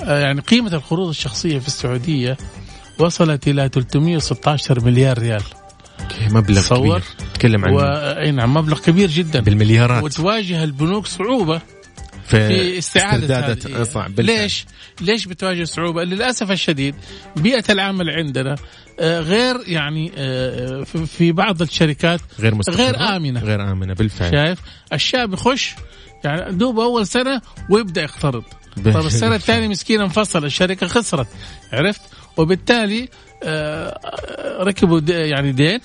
يعني 0.00 0.40
قيمة 0.40 0.72
القروض 0.74 1.08
الشخصية 1.08 1.58
في 1.58 1.66
السعودية 1.66 2.36
وصلت 2.98 3.48
إلى 3.48 3.68
316 3.72 4.84
مليار 4.84 5.18
ريال 5.18 5.42
مبلغ 6.30 6.60
تصور. 6.60 6.98
كبير 6.98 7.02
تكلم 7.34 7.64
عن 7.64 7.72
و... 7.74 7.80
أي 7.80 8.30
نعم 8.30 8.54
مبلغ 8.54 8.80
كبير 8.80 9.10
جدا 9.10 9.40
بالمليارات 9.40 10.02
وتواجه 10.02 10.64
البنوك 10.64 11.06
صعوبة 11.06 11.60
في 12.26 12.78
استعادة 12.78 13.24
استرداد 13.40 13.76
هذه. 13.76 13.82
صعب. 13.84 14.20
ليش؟ 14.20 14.66
ليش 15.00 15.26
بتواجه 15.26 15.64
صعوبة؟ 15.64 16.04
للأسف 16.04 16.50
الشديد 16.50 16.94
بيئة 17.36 17.64
العمل 17.70 18.10
عندنا 18.10 18.54
آه، 19.00 19.20
غير 19.20 19.56
يعني 19.66 20.12
آه، 20.16 20.82
في- 20.82 21.06
في 21.06 21.32
بعض 21.32 21.62
الشركات 21.62 22.20
غير 22.40 22.54
مستقرة 22.54 22.76
غير 22.76 23.16
آمنة. 23.16 23.40
غير 23.40 23.72
آمنة 23.72 23.94
بالفعل 23.94 24.30
شايف؟ 24.30 24.58
الشاب 24.92 25.32
يخش 25.32 25.74
يعني 26.24 26.52
دوب 26.52 26.78
أول 26.80 27.06
سنة 27.06 27.40
ويبدأ 27.70 28.02
يقترض. 28.02 28.44
طب 28.84 29.06
السنة 29.06 29.34
الثانية 29.34 29.68
مسكين 29.68 30.00
انفصل 30.00 30.44
الشركة 30.44 30.86
خسرت 30.86 31.26
عرفت؟ 31.72 32.00
وبالتالي 32.36 33.08
آه، 33.44 33.98
ركبوا 34.62 35.00
د- 35.00 35.08
يعني 35.10 35.52
دين 35.52 35.80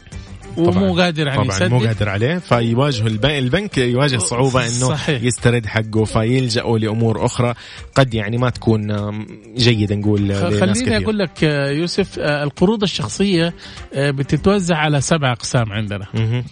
ومو 0.58 0.96
قادر 0.96 1.28
يعني 1.28 1.48
طبعا 1.48 1.68
مو 1.68 1.80
قادر 1.80 2.10
عليه 2.10 2.38
فيواجه 2.38 3.08
الب- 3.08 3.26
البنك 3.26 3.78
يواجه 3.78 4.18
صعوبة 4.18 4.62
إنه 4.62 4.70
صحيح. 4.90 5.24
يسترد 5.24 5.66
حقه 5.66 6.04
فيلجأوا 6.04 6.80
لأمور 6.80 7.26
أخرى 7.26 7.54
قد 7.96 8.14
يعني 8.14 8.38
ما 8.38 8.50
تكون 8.50 8.92
آم، 8.92 9.28
جيدة 9.58 9.96
نقول 9.96 10.36
خليني 10.60 10.98
أقول 10.98 11.20
لك 11.20 11.44
آه، 11.44 11.70
يوسف 11.70 12.20
آه، 12.20 12.44
القروض 12.44 12.84
الشخصية 12.84 13.54
آه، 13.94 14.12
بتتوزع 14.12 14.76
على 14.78 15.02
سبع 15.02 15.32
أقسام 15.32 15.72
عندنا 15.74 16.06
مهم. 16.14 16.44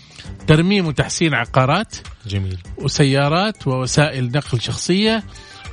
ترميم 0.47 0.87
وتحسين 0.87 1.33
عقارات 1.33 1.95
جميل 2.27 2.57
وسيارات 2.77 3.67
ووسائل 3.67 4.31
نقل 4.31 4.61
شخصية 4.61 5.23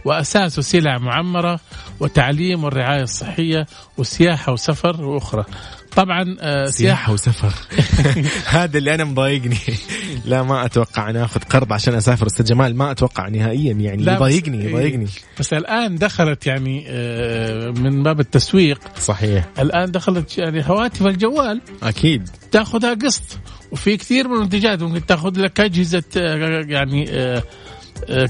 وأساس 0.05 0.59
وسلع 0.59 0.99
معمرة 0.99 1.61
وتعليم 2.01 2.65
والرعاية 2.65 3.03
الصحية 3.03 3.67
وسياحة 3.99 4.53
وسفر 4.53 5.05
وأخرى. 5.05 5.45
طبعا 5.97 6.37
آه 6.41 6.67
سياحه 6.67 7.13
وسفر. 7.13 7.53
هذا 8.59 8.79
اللي 8.79 8.95
أنا 8.95 9.05
مضايقني. 9.05 9.59
لا 10.25 10.43
ما 10.43 10.65
أتوقع 10.65 11.11
ان 11.11 11.17
آخذ 11.17 11.41
قرض 11.41 11.73
عشان 11.73 11.95
أسافر. 11.95 12.27
أستاذ 12.27 12.47
جمال 12.47 12.77
ما 12.77 12.91
أتوقع 12.91 13.29
نهائيا 13.29 13.73
يعني. 13.73 14.03
يضايقني 14.03 14.65
يضايقني. 14.65 15.07
بس 15.41 15.53
الآن 15.53 15.97
دخلت 15.97 16.47
يعني 16.47 16.85
آه 16.89 17.71
من 17.71 18.03
باب 18.03 18.21
التسويق. 18.21 18.79
صحيح. 18.99 19.49
الآن 19.59 19.91
دخلت 19.91 20.39
يعني 20.39 20.65
هواتف 20.67 21.07
الجوال. 21.07 21.61
أكيد. 21.83 22.29
تأخذها 22.51 22.95
قسط. 22.95 23.39
وفي 23.73 23.97
كثير 23.97 24.29
من 24.29 24.35
المنتجات 24.35 24.83
ممكن 24.83 25.07
تأخذ 25.07 25.41
لك 25.41 25.61
أجهزة 25.61 26.03
آه، 26.17 26.65
يعني 26.69 27.11
آه، 27.11 27.43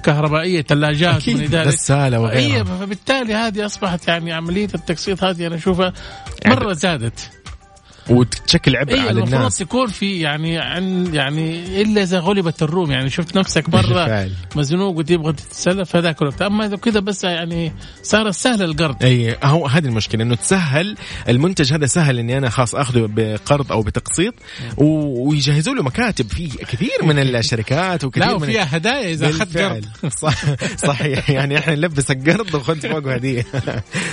كهربائية 0.05 0.63
ثلاجات 0.63 1.29
غسالة 1.55 2.21
وغيرها. 2.21 2.65
فبالتالي 2.65 3.35
هذه 3.35 3.67
أصبحت 3.67 4.09
يعني 4.09 4.33
عملية 4.33 4.69
التقسيط 4.75 5.25
هذه 5.25 5.47
أنا 5.47 5.55
أشوفها 5.55 5.93
مرة 6.47 6.63
يعني 6.63 6.75
زادت. 6.75 7.42
وتشكل 8.11 8.77
عبء 8.77 8.95
إيه 8.95 9.01
على 9.01 9.11
الناس. 9.11 9.33
المفروض 9.33 9.61
يكون 9.61 9.87
في 9.87 10.21
يعني 10.21 10.59
عن 10.59 11.15
يعني 11.15 11.83
إلا 11.83 12.03
إذا 12.03 12.19
غلبت 12.19 12.63
الروم 12.63 12.91
يعني 12.91 13.11
شفت 13.11 13.37
نفسك 13.39 13.69
مره 13.75 14.31
مزنوق 14.57 14.97
وتبغى 14.97 15.33
تتسلف 15.33 15.97
هذاك 15.97 16.23
الوقت. 16.23 16.43
أما 16.43 16.67
إذا 16.67 16.77
كذا 16.77 17.01
بس 17.01 17.25
يعني 17.25 17.73
صار 18.03 18.31
سهل 18.31 18.63
القرض. 18.63 19.05
أي 19.05 19.37
هو 19.43 19.67
هذه 19.67 19.85
المشكلة 19.85 20.23
إنه 20.23 20.35
تسهل 20.35 20.97
المنتج 21.29 21.73
هذا 21.73 21.87
سهل 21.87 22.19
إني 22.19 22.39
أنا 22.39 22.51
خلاص 22.51 22.75
أخذه 22.75 23.09
بقرض 23.11 23.73
أو 23.73 23.83
بتقسيط 23.83 24.35
ويجهزوا 24.77 25.75
له 25.75 25.83
مكاتب. 25.83 26.27
في 26.27 26.49
كثير 26.49 27.05
من 27.05 27.19
الشركات 27.19 28.05
وكثير 28.05 28.25
لا 28.25 28.33
وفيها 28.33 28.77
هدايا 28.77 29.13
إذا 29.13 29.31
أخذت 29.31 29.59
قرض. 29.59 29.85
صح 30.23 30.45
صحيح. 30.77 31.31
يعني 31.31 31.59
إحنا 31.59 31.75
نلبسك 31.75 32.31
قرض 32.31 32.55
وخذ 32.55 32.81
فوقه 32.81 33.15
هديه 33.15 33.47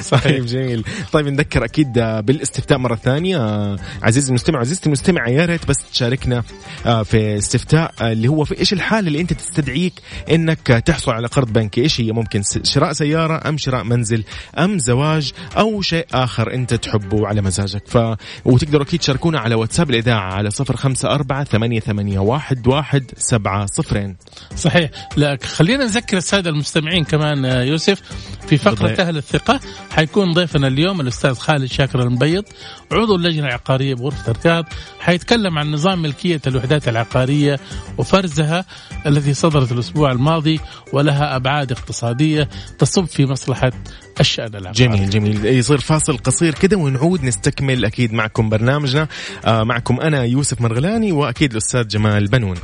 صحيح 0.01 0.45
جميل. 0.45 0.83
طيب 1.11 1.27
نذكر 1.27 1.65
أكيد 1.65 1.93
بالإستفتاء 1.93 2.77
مرة 2.77 2.95
ثانية 2.95 3.78
عزيزي 4.03 4.29
المستمع 4.29 4.59
عزيزتي 4.59 4.85
المستمع 4.85 5.29
يا 5.29 5.45
ريت 5.45 5.65
بس 5.65 5.77
تشاركنا 5.91 6.43
آه، 6.85 7.03
في 7.03 7.37
استفتاء 7.37 7.93
آه، 8.01 8.11
اللي 8.11 8.27
هو 8.27 8.45
في 8.45 8.59
إيش 8.59 8.73
الحالة 8.73 9.07
اللي 9.07 9.21
أنت 9.21 9.33
تستدعيك 9.33 9.93
إنك 10.31 10.67
تحصل 10.85 11.11
على 11.11 11.27
قرض 11.27 11.53
بنكي؟ 11.53 11.81
إيش 11.81 12.01
هي؟ 12.01 12.11
ممكن 12.11 12.41
شراء 12.63 12.93
سيارة 12.93 13.49
أم 13.49 13.57
شراء 13.57 13.83
منزل 13.83 14.23
أم 14.57 14.79
زواج 14.79 15.31
أو 15.57 15.81
شيء 15.81 16.05
آخر 16.13 16.53
أنت 16.53 16.73
تحبه 16.73 17.27
على 17.27 17.41
مزاجك. 17.41 17.87
ف 17.87 17.97
وتقدروا 18.45 18.85
أكيد 18.85 18.99
تشاركونا 18.99 19.39
على 19.39 19.55
واتساب 19.55 19.89
الإذاعة 19.89 20.33
على 20.33 20.49
صفر 20.49 20.75
خمسة 20.75 21.09
أربعة 21.09 21.43
ثمانية, 21.43 21.79
ثمانية 21.79 22.19
واحد, 22.19 22.67
واحد 22.67 23.11
سبعة 23.17 23.65
صفرين. 23.65 24.15
صحيح. 24.55 24.89
لا 25.17 25.37
خلينا 25.43 25.83
نذكر 25.83 26.17
السادة 26.17 26.49
المستمعين 26.49 27.03
كمان 27.03 27.45
آه، 27.45 27.63
يوسف 27.63 28.01
في 28.47 28.57
فقرة 28.57 29.01
أهل 29.01 29.17
الثقة. 29.17 29.59
حيكون 29.91 30.33
ضيفنا 30.33 30.67
اليوم 30.67 31.01
الأستاذ 31.01 31.33
خالد 31.33 31.65
شاكر 31.65 32.01
المبيض 32.01 32.43
عضو 32.91 33.15
اللجنة 33.15 33.47
العقارية 33.69 33.93
بغرفة 33.95 34.31
الرياض 34.31 34.65
حيتكلم 34.99 35.57
عن 35.57 35.71
نظام 35.71 36.01
ملكية 36.01 36.41
الوحدات 36.47 36.87
العقارية 36.87 37.59
وفرزها 37.97 38.65
التي 39.05 39.33
صدرت 39.33 39.71
الأسبوع 39.71 40.11
الماضي 40.11 40.59
ولها 40.93 41.35
أبعاد 41.35 41.71
اقتصادية 41.71 42.49
تصب 42.79 43.05
في 43.05 43.25
مصلحة 43.25 43.71
الشأن 44.19 44.55
العقاري. 44.55 44.73
جميل 44.73 45.09
جميل. 45.09 45.45
يصير 45.45 45.77
فاصل 45.77 46.17
قصير 46.17 46.53
كده 46.53 46.77
ونعود 46.77 47.23
نستكمل 47.23 47.85
أكيد 47.85 48.13
معكم 48.13 48.49
برنامجنا. 48.49 49.07
آه 49.45 49.63
معكم 49.63 49.99
أنا 50.01 50.23
يوسف 50.23 50.61
مرغلاني 50.61 51.11
وأكيد 51.11 51.51
الأستاذ 51.51 51.87
جمال 51.87 52.27
بنون. 52.27 52.57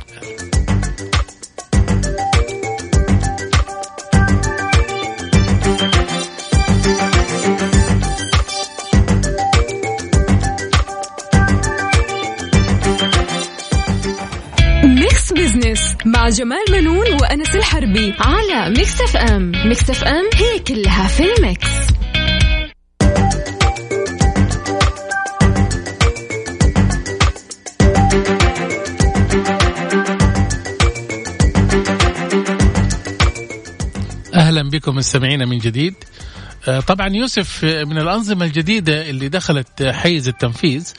مع 16.26 16.30
جمال 16.30 16.64
بنون 16.72 17.12
وانس 17.12 17.54
الحربي 17.54 18.14
على 18.18 18.70
Mix 18.70 19.00
FM 19.00 19.52
Mix 19.64 19.90
FM 19.90 20.24
هي 20.34 20.58
كلها 20.58 21.08
في 21.08 21.22
ال 21.32 21.39
mix. 21.39 21.68
أهلا 34.34 34.70
بكم 34.70 34.94
مستمعينا 34.94 35.46
من 35.46 35.58
جديد. 35.58 35.94
آه، 36.68 36.80
طبعا 36.80 37.08
يوسف 37.08 37.64
من 37.64 37.98
الأنظمة 37.98 38.46
الجديدة 38.46 39.10
اللي 39.10 39.28
دخلت 39.28 39.82
حيز 39.82 40.28
التنفيذ 40.28 40.92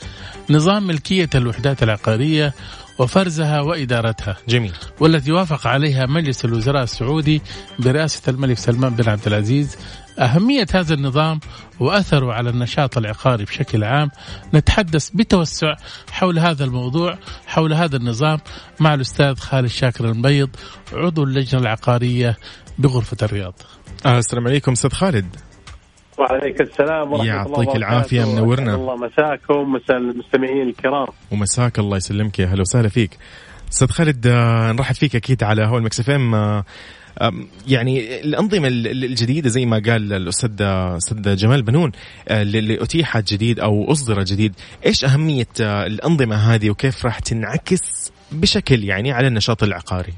نظام 0.50 0.86
ملكية 0.86 1.30
الوحدات 1.34 1.82
العقارية 1.82 2.54
وفرزها 2.98 3.60
وإدارتها. 3.60 4.36
جميل. 4.48 4.72
والتي 5.00 5.32
وافق 5.32 5.66
عليها 5.66 6.06
مجلس 6.06 6.44
الوزراء 6.44 6.82
السعودي 6.82 7.42
برئاسة 7.78 8.22
الملك 8.30 8.58
سلمان 8.58 8.94
بن 8.94 9.08
عبد 9.08 9.26
العزيز 9.26 9.76
أهمية 10.18 10.66
هذا 10.74 10.94
النظام 10.94 11.40
وأثره 11.80 12.32
على 12.32 12.50
النشاط 12.50 12.98
العقاري 12.98 13.44
بشكل 13.44 13.84
عام. 13.84 14.10
نتحدث 14.54 15.10
بتوسع 15.10 15.74
حول 16.10 16.38
هذا 16.38 16.64
الموضوع 16.64 17.18
حول 17.46 17.72
هذا 17.72 17.96
النظام 17.96 18.38
مع 18.80 18.94
الأستاذ 18.94 19.34
خالد 19.34 19.66
شاكر 19.68 20.04
المبيض 20.04 20.50
عضو 20.92 21.24
اللجنة 21.24 21.60
العقارية 21.60 22.36
بغرفة 22.78 23.16
الرياض. 23.22 23.54
السلام 24.06 24.46
عليكم 24.46 24.72
أستاذ 24.72 24.90
خالد. 24.90 25.36
وعليك 26.18 26.60
السلام 26.60 27.12
ورحمة 27.12 27.22
الله 27.22 27.26
يعطيك 27.26 27.76
العافية 27.76 28.24
منورنا. 28.24 28.74
الله 28.74 28.96
مساكم 28.96 29.72
مساء 29.72 29.96
المستمعين 29.96 30.68
الكرام. 30.68 31.06
ومساك 31.30 31.78
الله 31.78 31.96
يسلمك. 31.96 32.38
يا 32.38 32.46
هلا 32.46 32.60
وسهلا 32.60 32.88
فيك. 32.88 33.10
أستاذ 33.72 33.88
خالد 33.88 34.26
آه، 34.26 34.72
نرحب 34.72 34.94
فيك 34.94 35.16
أكيد 35.16 35.44
على 35.44 35.64
هو 35.64 35.78
المكس 35.78 36.00
إف 36.00 36.10
آه، 36.10 36.64
يعني 37.68 38.20
الأنظمة 38.20 38.68
الجديدة 38.68 39.48
زي 39.48 39.66
ما 39.66 39.82
قال 39.86 40.12
الأستاذ 40.12 40.62
أستاذ 40.62 41.36
جمال 41.36 41.62
بنون 41.62 41.92
آه، 42.28 42.42
اللي 42.42 42.82
اتيحت 42.82 43.32
جديد 43.32 43.60
أو 43.60 43.92
أصدرت 43.92 44.26
جديد 44.32 44.54
إيش 44.86 45.04
أهمية 45.04 45.46
الأنظمة 45.60 46.36
هذه 46.36 46.70
وكيف 46.70 47.04
راح 47.04 47.18
تنعكس 47.18 48.12
بشكل 48.32 48.84
يعني 48.84 49.12
على 49.12 49.26
النشاط 49.26 49.62
العقاري؟ 49.62 50.12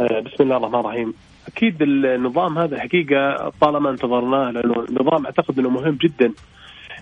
بسم 0.00 0.42
الله 0.44 0.56
الرحمن 0.56 0.80
الرحيم. 0.80 1.14
أكيد 1.48 1.82
النظام 1.82 2.58
هذا 2.58 2.76
الحقيقة 2.76 3.52
طالما 3.60 3.90
انتظرناه 3.90 4.50
لأنه 4.50 4.84
النظام 4.88 5.24
أعتقد 5.26 5.58
إنه 5.58 5.70
مهم 5.70 5.98
جدا 6.02 6.32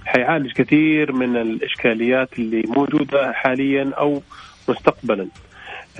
حيعالج 0.04 0.52
كثير 0.52 1.12
من 1.12 1.36
الإشكاليات 1.36 2.38
اللي 2.38 2.62
موجودة 2.68 3.32
حاليا 3.32 3.90
أو 3.98 4.22
مستقبلا. 4.68 5.28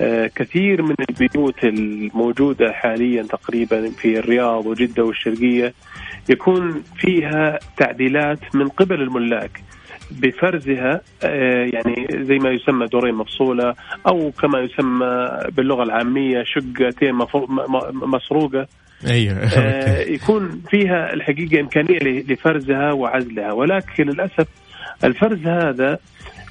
آه 0.01 0.27
كثير 0.35 0.81
من 0.81 0.95
البيوت 1.09 1.63
الموجودة 1.63 2.71
حاليا 2.71 3.23
تقريبا 3.23 3.89
في 3.89 4.19
الرياض 4.19 4.65
وجدة 4.65 5.03
والشرقية 5.03 5.73
يكون 6.29 6.83
فيها 6.97 7.59
تعديلات 7.77 8.55
من 8.55 8.67
قبل 8.67 9.01
الملاك 9.01 9.61
بفرزها 10.11 11.01
آه، 11.23 11.69
يعني 11.73 12.07
زي 12.11 12.35
ما 12.35 12.49
يسمى 12.49 12.87
دورين 12.87 13.15
مفصولة 13.15 13.75
أو 14.07 14.31
كما 14.31 14.59
يسمى 14.59 15.39
باللغة 15.51 15.83
العامية 15.83 16.43
شقتين 16.43 17.15
مسروقة. 17.93 18.67
أيوه. 19.07 19.37
آه، 19.37 19.99
يكون 20.15 20.61
فيها 20.69 21.13
الحقيقة 21.13 21.59
إمكانية 21.59 21.99
لفرزها 21.99 22.91
وعزلها. 22.91 23.53
ولكن 23.53 24.03
للأسف 24.03 24.47
الفرز 25.03 25.47
هذا 25.47 25.99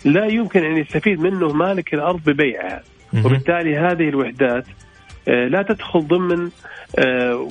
لا 0.05 0.27
يمكن 0.27 0.65
أن 0.65 0.77
يستفيد 0.77 1.21
منه 1.21 1.53
مالك 1.53 1.95
الأرض 1.95 2.21
ببيعها. 2.27 2.83
وبالتالي 3.25 3.77
هذه 3.77 4.09
الوحدات 4.09 4.65
لا 5.27 5.63
تدخل 5.63 6.01
ضمن 6.01 6.51
آه، 6.99 7.49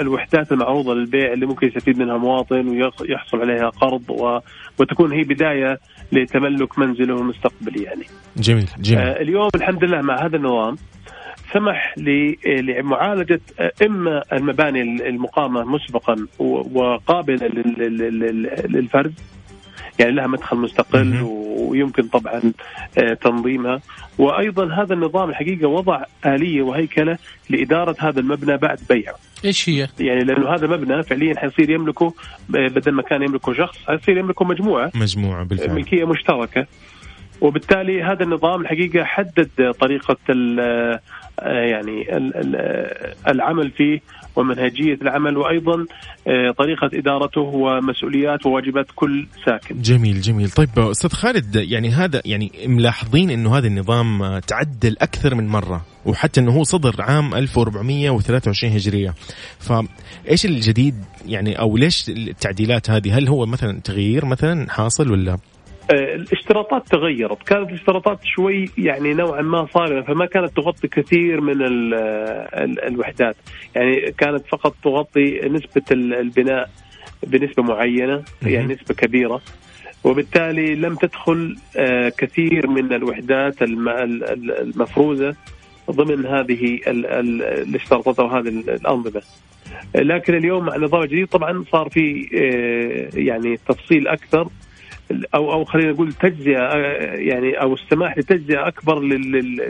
الوحدات 0.00 0.52
المعروضة 0.52 0.94
للبيع 0.94 1.32
اللي 1.32 1.46
ممكن 1.46 1.66
يستفيد 1.66 1.98
منها 1.98 2.16
مواطن 2.16 2.68
ويحصل 2.68 3.40
عليها 3.40 3.68
قرض 3.68 4.02
وتكون 4.78 5.12
هي 5.12 5.22
بداية 5.22 5.78
لتملك 6.12 6.78
منزله 6.78 7.20
المستقبلي 7.20 7.82
يعني. 7.82 8.04
جميل 8.36 8.68
جميل. 8.78 9.02
آه، 9.02 9.20
اليوم 9.20 9.48
الحمد 9.54 9.84
لله 9.84 10.00
مع 10.00 10.26
هذا 10.26 10.36
النظام 10.36 10.76
سمح 11.52 11.94
لمعالجة 11.98 13.40
إما 13.82 14.22
المباني 14.32 14.82
المقامة 15.08 15.64
مسبقا 15.64 16.26
وقابلة 16.38 17.46
للفرز 18.68 19.12
يعني 19.98 20.12
لها 20.12 20.26
مدخل 20.26 20.56
مستقل 20.56 21.22
ويمكن 21.22 22.02
طبعا 22.02 22.42
آه، 22.98 23.14
تنظيمها 23.14 23.80
وأيضا 24.18 24.74
هذا 24.74 24.94
النظام 24.94 25.30
الحقيقة 25.30 25.68
وضع 25.68 26.02
آلية 26.26 26.62
وهيكلة 26.62 27.18
لإدارة 27.50 27.96
هذا 27.98 28.20
المبنى 28.20 28.56
بعد 28.56 28.78
بيعه. 28.90 29.14
إيش 29.44 29.68
هي؟ 29.68 29.88
يعني 30.00 30.24
لأنه 30.24 30.54
هذا 30.54 30.66
مبنى 30.66 31.02
فعليا 31.02 31.38
حيصير 31.38 31.70
يملكه 31.70 32.14
آه، 32.56 32.68
بدل 32.68 32.92
ما 32.92 33.02
كان 33.02 33.22
يملكه 33.22 33.52
شخص 33.52 33.78
حيصير 33.86 34.16
يملكه 34.18 34.44
مجموعة 34.44 34.90
مجموعة 34.94 35.44
بالفعل 35.44 35.74
ملكيه 35.74 36.04
مشتركة 36.04 36.66
وبالتالي 37.40 38.02
هذا 38.02 38.22
النظام 38.22 38.60
الحقيقة 38.60 39.04
حدد 39.04 39.74
طريقة 39.80 40.16
آه، 40.30 41.00
يعني 41.42 42.06
العمل 43.28 43.70
فيه 43.70 44.00
ومنهجية 44.36 44.94
العمل 45.02 45.36
وأيضا 45.36 45.86
آه، 46.26 46.50
طريقة 46.58 46.90
إدارته 46.94 47.40
ومسؤوليات 47.40 48.46
وواجبات 48.46 48.86
كل 48.94 49.26
ساكن. 49.46 49.82
جميل 49.82 50.20
جميل. 50.20 50.50
طيب 50.50 50.68
أستاذ 50.78 51.10
خالد 51.10 51.56
يعني 51.56 51.88
هذا 51.90 52.22
يعني 52.24 52.52
ملاحظين 52.66 53.30
إنه 53.30 53.58
هذا 53.58 53.66
النظام 53.66 54.38
تعدل 54.38 54.96
أكثر 55.00 55.34
من 55.34 55.46
مرة 55.46 55.84
وحتى 56.06 56.40
إنه 56.40 56.52
هو 56.52 56.62
صدر 56.62 56.94
عام 56.98 57.34
1423 57.34 58.72
هجرية. 58.72 59.14
فايش 59.58 60.46
الجديد 60.46 60.94
يعني 61.26 61.58
أو 61.58 61.76
ليش 61.76 62.08
التعديلات 62.08 62.90
هذه؟ 62.90 63.18
هل 63.18 63.28
هو 63.28 63.46
مثلا 63.46 63.80
تغيير 63.80 64.24
مثلا 64.24 64.70
حاصل 64.70 65.10
ولا؟ 65.10 65.32
آه، 65.32 65.51
الاشتراطات 65.90 66.88
تغيرت. 66.88 67.42
كانت 67.42 67.68
الاشتراطات 67.68 68.18
شوي 68.24 68.70
يعني 68.78 69.14
نوعا 69.14 69.42
ما 69.42 69.66
صارمة 69.74 70.02
فما 70.02 70.26
كانت 70.26 70.56
تغطي 70.56 70.88
كثير 70.88 71.40
من 71.40 71.62
ال 71.62 71.94
ال 72.54 72.84
الوحدات. 72.84 73.36
يعني 73.74 74.12
كانت 74.12 74.46
فقط 74.46 74.74
تغطي 74.84 75.40
نسبة 75.48 75.82
البناء 75.92 76.70
بنسبة 77.26 77.62
معينة 77.62 78.22
يعني 78.42 78.74
نسبة 78.74 78.94
كبيرة. 78.94 79.40
وبالتالي 80.04 80.74
لم 80.74 80.94
تدخل 80.94 81.56
آه، 81.76 82.08
كثير 82.08 82.66
من 82.66 82.92
الوحدات 82.92 83.62
المفروزة 83.62 85.34
ضمن 85.90 86.26
هذه 86.26 86.80
الاشتراطات 86.86 88.20
أو 88.20 88.26
هذه 88.26 88.48
الأنظمة. 88.48 89.22
لكن 89.94 90.34
اليوم 90.34 90.64
مع 90.64 90.74
النظام 90.74 91.02
الجديد 91.02 91.26
طبعا 91.26 91.64
صار 91.72 91.88
في 91.88 92.28
آه، 92.34 93.18
يعني 93.18 93.56
تفصيل 93.56 94.08
أكثر. 94.08 94.48
أو 95.34 95.52
أو 95.52 95.64
خلينا 95.64 95.92
نقول 95.92 96.12
تجزئة 96.12 96.76
يعني 97.14 97.60
أو 97.62 97.74
السماح 97.74 98.18
لتجزئة 98.18 98.68
أكبر 98.68 99.00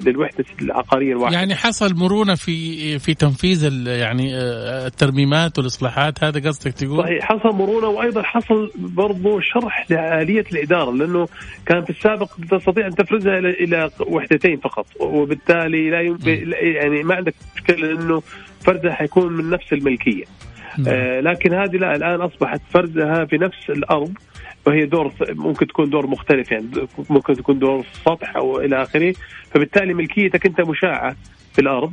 للوحدة 0.07 0.45
العقارية 0.63 1.13
الواحدة 1.13 1.37
يعني 1.37 1.55
حصل 1.55 1.95
مرونة 1.95 2.35
في 2.35 2.99
في 2.99 3.15
تنفيذ 3.15 3.87
يعني 3.87 4.37
آه، 4.37 4.87
الترميمات 4.87 5.59
والإصلاحات 5.59 6.25
هذا 6.25 6.49
قصدك 6.49 6.73
تقول؟ 6.73 7.05
صحيح 7.05 7.25
حصل 7.25 7.57
مرونة 7.57 7.87
وأيضا 7.87 8.23
حصل 8.23 8.71
برضو 8.77 9.41
شرح 9.41 9.87
لآلية 9.91 10.45
الإدارة 10.53 10.91
لأنه 10.91 11.29
كان 11.67 11.85
في 11.85 11.91
السابق 11.91 12.31
تستطيع 12.51 12.87
أن 12.87 12.95
تفرزها 12.95 13.39
إلى 13.39 13.51
إلى 13.51 13.91
وحدتين 14.07 14.57
فقط 14.57 14.87
وبالتالي 15.01 15.91
لا 15.91 16.01
يعني 16.61 17.03
ما 17.03 17.15
عندك 17.15 17.35
مشكلة 17.57 17.93
انه 17.93 18.23
فردها 18.61 18.93
حيكون 18.93 19.33
من 19.33 19.51
نفس 19.51 19.73
الملكية. 19.73 20.25
آه 20.89 21.21
لكن 21.21 21.55
هذه 21.55 21.77
لا 21.77 21.97
الآن 21.97 22.21
أصبحت 22.21 22.61
فردها 22.71 23.25
في 23.25 23.37
نفس 23.37 23.71
الأرض 23.71 24.13
وهي 24.67 24.87
دور 24.87 25.13
ممكن 25.29 25.67
تكون 25.67 25.91
دور 25.91 26.07
مختلف 26.07 26.53
يعني 26.53 26.67
ممكن 27.11 27.35
تكون 27.35 27.59
دور 27.59 27.85
سطح 28.05 28.37
أو 28.37 28.61
إلى 28.61 28.83
آخره. 28.83 29.15
فبالتالي 29.51 29.95
ملكيتك 29.95 30.47
أنت 30.47 30.61
مشاعة 30.61 31.17
في 31.53 31.61
الأرض 31.61 31.93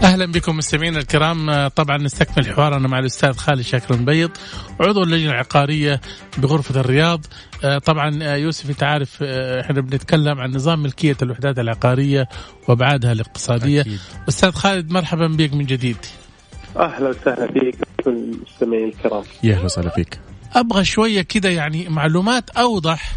أهلا 0.02 0.26
بكم 0.26 0.56
مستمعينا 0.56 0.98
الكرام. 0.98 1.68
طبعا 1.68 1.98
نستكمل 1.98 2.46
حوارنا 2.46 2.88
مع 2.88 2.98
الأستاذ 2.98 3.32
خالد 3.32 3.60
شاكر 3.60 3.96
بيض 3.96 4.30
عضو 4.80 5.02
اللجنة 5.02 5.30
العقارية 5.30 6.00
بغرفة 6.38 6.80
الرياض. 6.80 7.26
طبعا 7.84 8.34
يوسف 8.36 8.70
أنت 8.70 8.82
عارف 8.82 9.22
إحنا 9.22 9.80
بنتكلم 9.80 10.40
عن 10.40 10.50
نظام 10.50 10.82
ملكية 10.82 11.16
الوحدات 11.22 11.58
العقارية 11.58 12.28
وأبعادها 12.68 13.12
الاقتصادية. 13.12 13.80
أكيد. 13.80 14.00
أستاذ 14.28 14.50
خالد 14.50 14.90
مرحبا 14.90 15.26
بك 15.26 15.54
من 15.54 15.66
جديد. 15.66 15.96
أهلا 16.76 17.08
وسهلا 17.08 17.52
فيك 17.52 17.76
المستمعين 18.06 18.88
الكرام. 18.88 19.22
يا 19.42 19.54
أهلا 19.54 19.64
وسهلا 19.64 19.88
فيك. 19.90 20.18
أبغى 20.56 20.84
شوية 20.84 21.22
كده 21.22 21.48
يعني 21.48 21.88
معلومات 21.88 22.50
أوضح 22.50 23.12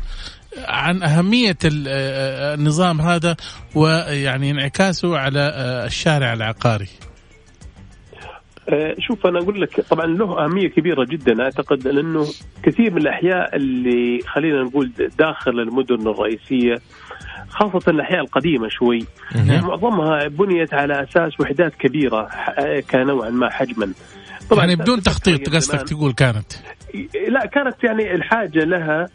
عن 0.67 1.03
أهمية 1.03 1.57
النظام 1.65 3.01
هذا 3.01 3.35
ويعني 3.75 4.51
انعكاسه 4.51 5.17
على 5.17 5.39
الشارع 5.85 6.33
العقاري. 6.33 6.87
أه، 8.69 8.95
شوف 8.99 9.27
أنا 9.27 9.39
أقول 9.39 9.61
لك 9.61 9.81
طبعا 9.81 10.05
له 10.05 10.45
أهمية 10.45 10.67
كبيرة 10.67 11.05
جدا. 11.05 11.43
أعتقد 11.43 11.87
لأنه 11.87 12.25
كثير 12.63 12.91
من 12.91 12.97
الأحياء 12.97 13.55
اللي 13.55 14.19
خلينا 14.27 14.63
نقول 14.63 14.91
داخل 15.19 15.59
المدن 15.59 16.07
الرئيسية 16.07 16.75
خاصة 17.49 17.91
الأحياء 17.91 18.21
القديمة 18.21 18.67
شوي. 18.69 19.05
معظمها 19.35 20.27
بنيت 20.27 20.73
على 20.73 21.03
أساس 21.03 21.39
وحدات 21.39 21.75
كبيرة 21.75 22.29
كنوعا 22.91 23.29
ما 23.29 23.49
حجما. 23.49 23.93
طبعا 24.49 24.65
يعني 24.65 24.75
بدون 24.75 25.01
تخطيط 25.01 25.49
قصدك 25.49 25.81
تقول 25.81 26.13
كانت؟ 26.13 26.53
لا 27.27 27.45
كانت 27.45 27.83
يعني 27.83 28.15
الحاجة 28.15 28.59
لها 28.63 29.09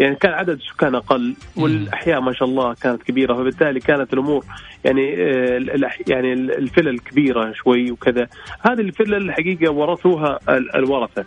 يعني 0.00 0.14
كان 0.14 0.32
عدد 0.32 0.50
السكان 0.60 0.94
أقل 0.94 1.34
والأحياء 1.56 2.20
ما 2.20 2.32
شاء 2.32 2.48
الله 2.48 2.74
كانت 2.74 3.02
كبيرة 3.02 3.34
فبالتالي 3.34 3.80
كانت 3.80 4.12
الأمور 4.12 4.44
يعني 4.84 5.14
آه، 5.14 5.90
يعني 6.08 6.32
الفلل 6.32 6.98
كبيرة 6.98 7.52
شوي 7.52 7.90
وكذا. 7.90 8.28
هذه 8.60 8.80
الفلل 8.80 9.14
الحقيقة 9.14 9.72
ورثوها 9.72 10.38
الورثة. 10.48 11.24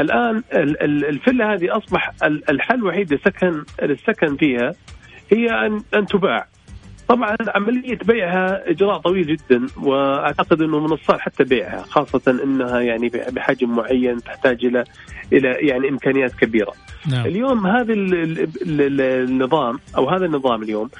الآن 0.00 0.42
الفلة 0.52 1.54
هذه 1.54 1.76
أصبح 1.76 2.12
الحل 2.22 2.74
الوحيد 2.74 3.12
للسكن 3.12 3.64
للسكن 3.82 4.36
فيها 4.36 4.72
هي 5.32 5.66
ان 5.66 5.82
أن 5.94 6.06
تباع 6.06 6.46
طبعا 7.08 7.36
عملية 7.54 7.98
بيعها 8.04 8.70
إجراء 8.70 8.98
طويل 8.98 9.26
جدا 9.26 9.66
وأعتقد 9.82 10.62
أنه 10.62 10.80
من 10.80 10.92
الصعب 10.92 11.20
حتى 11.20 11.44
بيعها 11.44 11.82
خاصة 11.82 12.40
أنها 12.44 12.80
يعني 12.80 13.08
بحجم 13.08 13.76
معين 13.76 14.22
تحتاج 14.22 14.64
إلى 14.64 14.84
إلى 15.32 15.48
يعني 15.48 15.88
إمكانيات 15.88 16.32
كبيرة 16.32 16.72
نعم. 17.10 17.26
اليوم 17.26 17.66
هذا 17.66 17.92
النظام 17.92 19.78
أو 19.96 20.08
هذا 20.10 20.26
النظام 20.26 20.62
اليوم 20.62 20.90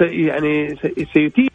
يعني 0.00 0.76
سيتيح 1.12 1.50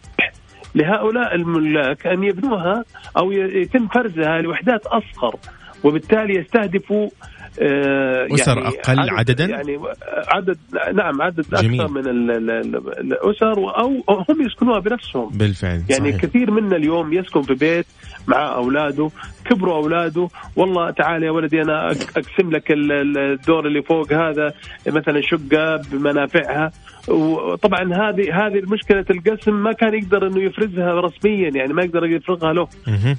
لهؤلاء 0.76 1.36
الملاك 1.36 2.08
أن 2.08 2.24
يبنوها 2.24 2.86
أو 3.18 3.32
يتم 3.32 3.88
فرزها 3.88 4.42
لوحدات 4.42 4.86
أصغر 4.86 5.36
وبالتالي 5.84 6.36
يستهدفوا 6.36 7.10
آه، 7.60 8.28
أسر 8.32 8.58
يعني 8.58 8.68
أقل 8.68 9.00
عدد 9.00 9.12
عددا؟ 9.20 9.46
يعني 9.46 9.80
عدد 10.28 10.58
نعم 10.94 11.22
عدد 11.22 11.46
جميل. 11.62 11.82
أكثر 11.82 11.94
من 11.94 12.08
الأسر 12.08 13.78
أو 13.80 14.04
هم 14.30 14.42
يسكنوها 14.46 14.80
بنفسهم 14.80 15.30
بالفعل 15.30 15.84
يعني 15.90 16.12
صحيح. 16.12 16.22
كثير 16.22 16.52
منا 16.52 16.76
اليوم 16.76 17.14
يسكن 17.14 17.42
في 17.42 17.54
بيت 17.54 17.86
مع 18.28 18.56
أولاده 18.56 19.10
كبروا 19.46 19.76
أولاده 19.76 20.28
والله 20.56 20.92
تعال 20.92 21.24
يا 21.24 21.32
ولدي 21.32 21.62
أنا 21.62 21.92
أقسم 21.92 22.52
لك 22.52 22.64
الدور 22.70 23.68
اللي 23.68 23.82
فوق 23.82 24.14
هذا 24.14 24.54
مثلا 24.88 25.22
شقة 25.22 25.82
بمنافعها 25.92 26.72
وطبعا 27.08 27.82
هذه 27.84 28.46
هذه 28.46 28.60
المشكلة 28.60 29.06
القسم 29.10 29.64
ما 29.64 29.72
كان 29.72 29.94
يقدر 29.94 30.28
إنه 30.28 30.44
يفرزها 30.44 31.02
رسميا 31.02 31.50
يعني 31.50 31.74
ما 31.74 31.84
يقدر 31.84 32.06
يفرغها 32.06 32.54
له. 32.54 32.68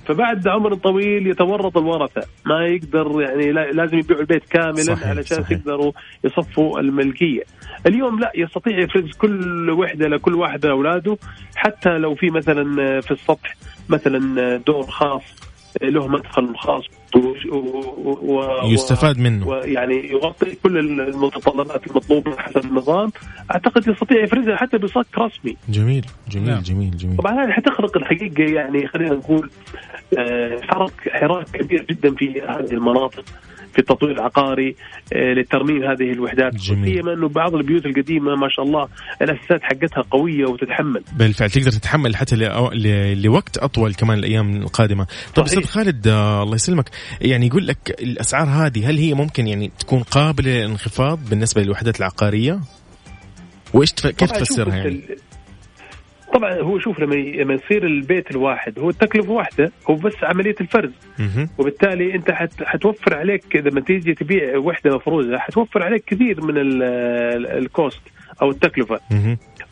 فبعد 0.06 0.48
عمر 0.48 0.74
طويل 0.74 1.26
يتورط 1.26 1.76
الورثة. 1.78 2.22
ما 2.46 2.66
يقدر 2.66 3.20
يعني 3.20 3.52
لازم 3.52 3.98
يبيعوا 3.98 4.20
البيت 4.20 4.44
كاملا 4.44 4.82
صحيح 4.82 5.08
علشان 5.08 5.42
صحيح. 5.42 5.50
يقدروا 5.50 5.92
يصفوا 6.24 6.80
الملكية. 6.80 7.42
اليوم 7.86 8.20
لا 8.20 8.32
يستطيع 8.34 8.78
يفرز 8.78 9.16
كل 9.16 9.70
وحدة 9.70 10.08
لكل 10.08 10.34
واحد 10.34 10.66
من 10.66 10.72
أولاده 10.72 11.16
حتى 11.56 11.90
لو 11.98 12.14
في 12.14 12.30
مثلا 12.30 13.00
في 13.00 13.10
السطح 13.10 13.56
مثلا 13.88 14.56
دور 14.56 14.82
خاص. 14.82 15.51
له 15.82 16.08
مدخل 16.08 16.56
خاص 16.56 16.84
و... 18.22 18.42
يستفاد 18.64 19.18
منه. 19.18 19.48
ويعني 19.48 20.10
يغطي 20.10 20.54
كل 20.62 20.78
المتطلبات 20.78 21.86
المطلوبة 21.86 22.36
حسب 22.36 22.64
النظام. 22.64 23.12
أعتقد 23.50 23.88
يستطيع 23.88 24.24
يفرزها 24.24 24.56
حتى 24.56 24.78
بصك 24.78 25.06
رسمي. 25.18 25.56
جميل 25.68 26.06
جميل 26.30 26.50
نعم. 26.50 26.60
جميل 26.62 26.96
جميل. 26.96 27.16
طبعا 27.16 27.44
هذه 27.44 27.50
حتخلق 27.50 27.96
الحقيقة 27.96 28.42
يعني 28.42 28.86
خلينا 28.86 29.14
نقول 29.14 29.50
حرك 30.62 30.92
حراك 31.12 31.46
كبير 31.50 31.86
جدا 31.90 32.14
في 32.14 32.40
هذه 32.48 32.72
المناطق 32.72 33.24
في 33.72 33.78
التطوير 33.78 34.12
العقاري 34.12 34.76
آه، 35.12 35.32
لترميم 35.34 35.82
هذه 35.84 36.12
الوحدات. 36.12 36.58
سيما 36.60 37.12
إنه 37.12 37.28
بعض 37.28 37.54
البيوت 37.54 37.86
القديمة 37.86 38.34
ما 38.36 38.48
شاء 38.50 38.64
الله 38.64 38.88
الأساسات 39.22 39.62
حقتها 39.62 40.02
قوية 40.10 40.46
وتتحمل. 40.46 41.02
بالفعل 41.16 41.50
تقدر 41.50 41.70
تتحمل 41.70 42.16
حتى 42.16 42.36
لأو- 42.36 42.72
ل- 42.74 43.22
لوقت 43.22 43.58
أطول 43.58 43.94
كمان 43.94 44.18
الأيام 44.18 44.56
القادمة. 44.56 45.06
طيب. 45.34 45.44
أستاذ 45.44 45.64
خالد 45.64 46.08
آه 46.08 46.42
الله 46.42 46.54
يسلمك. 46.54 46.90
يعني 47.20 47.46
يقول 47.46 47.66
لك 47.66 47.96
الأسعار 48.02 48.48
هذه 48.48 48.90
هل 48.90 48.96
هي 48.98 49.14
ممكن 49.14 49.46
يعني 49.46 49.72
تكون 49.78 50.02
قابلة 50.02 50.50
للانخفاض 50.50 51.18
بالنسبة 51.30 51.62
للوحدات 51.62 51.98
العقارية؟ 52.00 52.60
وإيش 53.74 53.92
تف... 53.92 54.06
كيف 54.06 54.30
تفسرها 54.32 54.76
يعني؟ 54.76 55.00
طبعا 56.32 56.54
هو 56.60 56.78
شوف 56.78 57.00
لما 57.00 57.14
لما 57.14 57.54
يصير 57.54 57.86
البيت 57.86 58.30
الواحد 58.30 58.78
هو 58.78 58.90
التكلفة 58.90 59.30
واحدة 59.32 59.72
هو 59.90 59.94
بس 59.94 60.12
عملية 60.22 60.54
الفرز. 60.60 60.90
وبالتالي 61.58 62.14
أنت 62.14 62.30
حت 62.30 62.62
حتوفر 62.62 63.14
عليك 63.14 63.56
لما 63.56 63.80
تيجي 63.80 64.14
تبيع 64.14 64.56
وحدة 64.56 64.96
مفروزه 64.96 65.38
حتوفر 65.38 65.82
عليك 65.82 66.04
كثير 66.06 66.44
من 66.44 66.58
ال- 66.58 66.82
ال- 66.82 67.46
ال 67.46 67.57
cost 67.57 68.00
أو 68.42 68.50
التكلفة. 68.50 69.00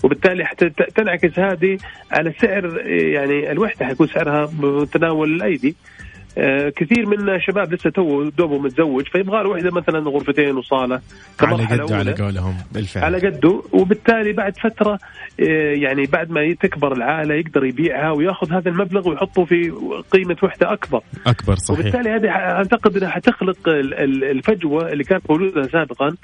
وبالتالي 0.05 0.45
حتنعكس 0.45 1.39
هذه 1.39 1.79
على 2.13 2.33
سعر 2.41 2.81
يعني 2.87 3.51
الوحدة 3.53 3.87
حيكون 3.87 4.07
سعرها 4.07 4.45
بمتناول 4.53 5.35
الأيدي 5.35 5.77
كثير 6.77 7.07
من 7.07 7.29
الشباب 7.29 7.73
لسه 7.75 7.91
تو 7.91 8.29
دوبه 8.29 8.59
متزوج 8.59 9.09
فيبغى 9.09 9.43
له 9.43 9.49
وحده 9.51 9.71
مثلا 9.71 9.99
غرفتين 10.11 10.57
وصالة. 10.57 11.01
على 11.41 11.57
كمرحلة 11.57 11.85
قد 11.85 11.93
على. 11.93 12.13
قولهم 12.13 12.55
بالفعل. 12.73 13.05
على 13.05 13.19
قده. 13.19 13.63
وبالتالي 13.73 14.33
بعد 14.33 14.57
فترة 14.59 14.99
آه، 15.41 15.75
يعني 15.75 16.03
بعد 16.07 16.31
ما 16.31 16.55
تكبر 16.61 16.93
العائلة 16.93 17.35
يقدر 17.35 17.65
يبيعها 17.65 18.11
ويأخذ 18.11 18.53
هذا 18.53 18.71
المبلغ 18.71 19.09
ويحطه 19.09 19.45
في 19.45 19.71
قيمة 20.11 20.37
وحدة 20.43 20.73
أكبر. 20.73 21.01
أكبر 21.27 21.55
صحيح. 21.57 21.81
وبالتالي 21.81 22.11
هذه 22.11 22.29
أعتقد 22.29 22.97
إنها 22.97 23.11
حتخلق 23.11 23.69
ال- 23.69 23.95
ال- 23.95 24.25
الفجوة 24.25 24.93
اللي 24.93 25.05
كانت 25.05 25.31
موجودة 25.31 25.63
سابقا 25.63 26.17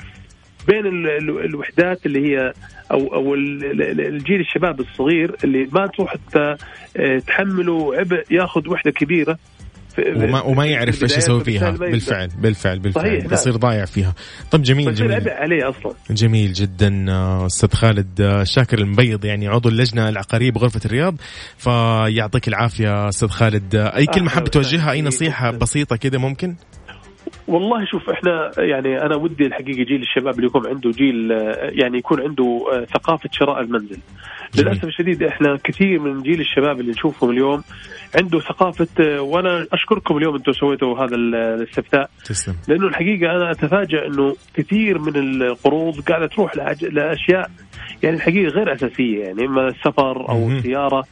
بين 0.68 0.86
ال- 0.86 1.08
ال- 1.10 1.44
الوحدات 1.44 2.06
اللي 2.06 2.20
هي 2.28 2.52
أو 2.92 3.14
أو 3.14 3.34
ال- 3.34 3.64
ال- 3.82 4.00
الجيل 4.00 4.40
الشباب 4.40 4.80
الصغير 4.80 5.34
اللي 5.44 5.68
ما 5.72 5.86
تروح 5.86 6.14
آه، 6.36 7.18
تحمله 7.26 7.96
عبء 7.96 8.24
يأخذ 8.30 8.68
وحدة 8.68 8.90
كبيرة. 8.90 9.38
وما 9.98 10.42
وما 10.42 10.66
يعرف 10.66 11.02
إيش 11.02 11.16
يسوي 11.16 11.44
فيها. 11.44 11.70
بالفعل 11.70 12.28
بالفعل 12.38 12.78
بالفعل. 12.78 13.20
بيصير 13.20 13.56
ضايع 13.56 13.84
فيها. 13.84 14.14
طب 14.50 14.62
جميل 14.62 14.94
جميل. 14.94 15.28
عليه 15.28 15.68
أصلا. 15.68 15.92
جميل 16.10 16.52
جدا 16.52 17.06
أستاذ 17.46 17.72
خالد. 17.72 18.40
شاكر 18.42 18.78
المبيض 18.78 19.24
يعني 19.24 19.48
عضو 19.48 19.68
اللجنة 19.68 20.08
العقارية 20.08 20.50
بغرفة 20.50 20.80
الرياض. 20.84 21.14
فيعطيك 21.58 22.48
العافية 22.48 23.08
أستاذ 23.08 23.28
خالد. 23.28 23.74
أي 23.74 24.06
كلمة 24.06 24.28
حاب 24.28 24.44
توجهها؟ 24.44 24.90
أي. 24.90 25.02
نصيحة 25.02 25.50
بسيطة 25.50 25.96
كده 25.96 26.18
ممكن؟ 26.18 26.54
والله 27.48 27.84
شوف 27.84 28.10
إحنا 28.10 28.50
يعني 28.58 29.02
أنا 29.02 29.16
ودي 29.16 29.46
الحقيقة 29.46 29.82
جيل 29.84 30.02
الشباب 30.02 30.34
اللي 30.34 30.46
يكون 30.46 30.66
عنده 30.66 30.90
جيل 30.90 31.32
آه، 31.32 31.70
يعني 31.72 31.98
يكون 31.98 32.20
عنده 32.22 32.66
آه، 32.72 32.84
ثقافة 32.84 33.28
شراء 33.32 33.60
المنزل. 33.60 33.98
للأسف 34.58 34.84
الشديد 34.84 35.22
إحنا 35.22 35.58
كثير 35.64 36.00
من 36.00 36.22
جيل 36.22 36.40
الشباب 36.40 36.80
اللي 36.80 36.90
نشوفهم 36.90 37.30
اليوم 37.30 37.62
عنده 38.20 38.38
ثقافة 38.40 38.86
آه، 39.00 39.20
وأنا 39.20 39.66
أشكركم 39.72 40.16
اليوم 40.16 40.34
أنتم 40.34 40.52
سويتوا 40.52 40.98
هذا 40.98 41.14
ال- 41.16 41.34
الاستفتاء 41.34 42.10
تسلم 42.24 42.54
لأنه 42.68 42.86
الحقيقة 42.86 43.30
أنا 43.36 43.50
أتفاجأ 43.50 44.06
إنه 44.06 44.36
كثير 44.54 44.98
من 44.98 45.16
القروض 45.16 46.00
قاعدة 46.00 46.26
تروح 46.26 46.52
لأج- 46.54 46.84
لأشياء 46.92 47.50
يعني 48.02 48.16
الحقيقة 48.16 48.48
غير 48.50 48.72
أساسية 48.72 49.24
يعني 49.24 49.44
إما 49.46 49.66
السفر 49.68 50.28
أو. 50.28 50.48
السيارة 50.48 51.04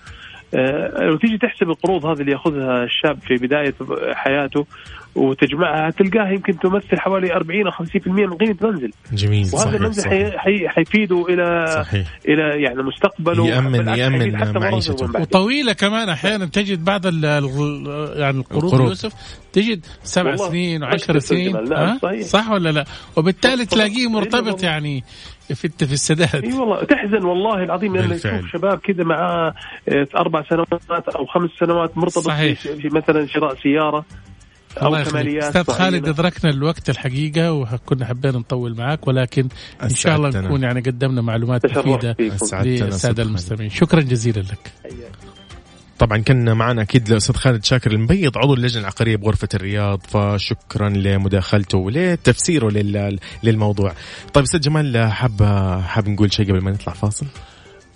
آه، 0.55 1.05
لو 1.05 1.17
تيجي 1.17 1.39
تحسب 1.39 1.71
القروض 1.71 2.07
هذه 2.07 2.21
اللي 2.21 2.33
يأخذها 2.33 2.85
الشاب 2.85 3.19
في 3.27 3.35
بداية 3.35 3.75
حياته 4.15 4.67
وتجمعها 5.15 5.91
تلقاها 5.91 6.31
يمكن 6.33 6.59
تمثل 6.59 7.01
حوالي 7.01 7.33
40 7.37 7.67
أو 7.67 7.73
50% 7.73 8.07
من 8.07 8.35
قيمة 8.37 8.57
منزل 8.63 8.91
جميل 9.13 9.45
وهذا 9.53 9.57
صحيح 9.65 9.75
المنزل 9.75 10.03
صحيح 10.03 10.29
حي- 10.29 10.39
حي- 10.39 10.69
حيفيده 10.69 11.27
إلى 11.29 11.67
صحيح 11.85 12.07
إلى 12.29 12.63
يعني 12.63 12.83
مستقبله 12.83 13.47
يأمن- 13.47 13.67
بالعكس 13.77 13.99
يأمن 13.99 14.19
حيفيد 14.21 14.37
حتى 14.37 14.59
معيشته. 14.59 15.21
وطويلة 15.21 15.73
كمان 15.73 16.09
أحيانا 16.09 16.47
تجد 16.47 16.85
بعض 16.85 17.07
ال- 17.07 17.25
يعني 18.17 18.39
القروض 18.39 18.65
القروض. 18.65 18.89
يوسف 18.89 19.13
تجد 19.53 19.87
سبع 20.03 20.37
سنين 20.37 20.83
وعشر 20.83 21.19
سنين؟ 21.19 21.67
صحيح. 22.03 22.21
صح 22.23 22.51
ولا 22.51 22.69
لا 22.73 22.85
وبالتالي 23.17 23.67
تلاقيه. 23.67 24.09
مرتبط. 24.11 24.63
يعني 24.63 25.05
في 25.55 25.65
الت- 25.65 25.85
في 25.85 25.93
السداد 25.93 26.45
إي 26.45 26.53
والله 26.53 26.85
تحزن 26.85 27.25
والله 27.25 27.63
العظيم 27.65 27.97
لما. 27.97 28.17
تشوف 28.17 28.47
شباب 28.53 28.79
كذا 28.79 29.05
معاه 29.05 29.55
أربع 30.17 30.43
سنوات 30.51 31.09
أو 31.17 31.27
خمس 31.27 31.51
سنوات 31.61 31.99
مرتبط 31.99 32.25
صحيح. 32.25 32.59
في 32.61 32.89
مثلا 32.93 33.27
شراء 33.27 33.55
سيارة 33.63 34.05
الله 34.83 35.01
يخليك. 35.01 35.43
أستاذ 35.43 35.65
خالد. 35.65 36.09
ادركنا 36.09 36.51
الوقت 36.51 36.91
الحقيقة 36.91 37.53
وكنا 37.53 38.07
حبينا 38.07 38.39
نطول 38.39 38.77
معك 38.77 39.09
ولكن 39.09 39.49
إن 39.83 39.89
شاء 39.89 40.17
الله. 40.17 40.41
نكون 40.41 40.63
يعني 40.63 40.81
قدمنا 40.81 41.23
معلومات 41.23 41.67
مفيده 41.79 42.17
للسادة. 42.21 43.23
المستمعين. 43.23 43.71
شكرا 43.71 44.01
جزيلا 44.01 44.41
لك. 44.41 44.73
طبعا 45.99 46.19
كان 46.19 46.57
معنا 46.57 46.83
أكيد 46.83 47.11
الاستاذ 47.11 47.35
خالد 47.37 47.65
شاكر 47.65 47.93
المبيض 47.93 48.39
عضو 48.39 48.55
اللجنة 48.55 48.81
العقارية 48.81 49.17
بغرفة 49.17 49.49
الرياض 49.55 50.01
فشكرا 50.09 50.89
لمداخلته 50.89 51.79
ولتفسيره 51.79 52.71
لل- 52.71 53.19
للموضوع. 53.43 53.93
طيب 54.35 54.45
أستاذ 54.45 54.61
جمال 54.61 55.13
حاب 55.13 55.43
حاب 55.87 56.09
نقول 56.09 56.33
شيء 56.33 56.47
قبل 56.51 56.61
ما 56.61 56.71
نطلع 56.71 56.93
فاصل؟ 56.93 57.27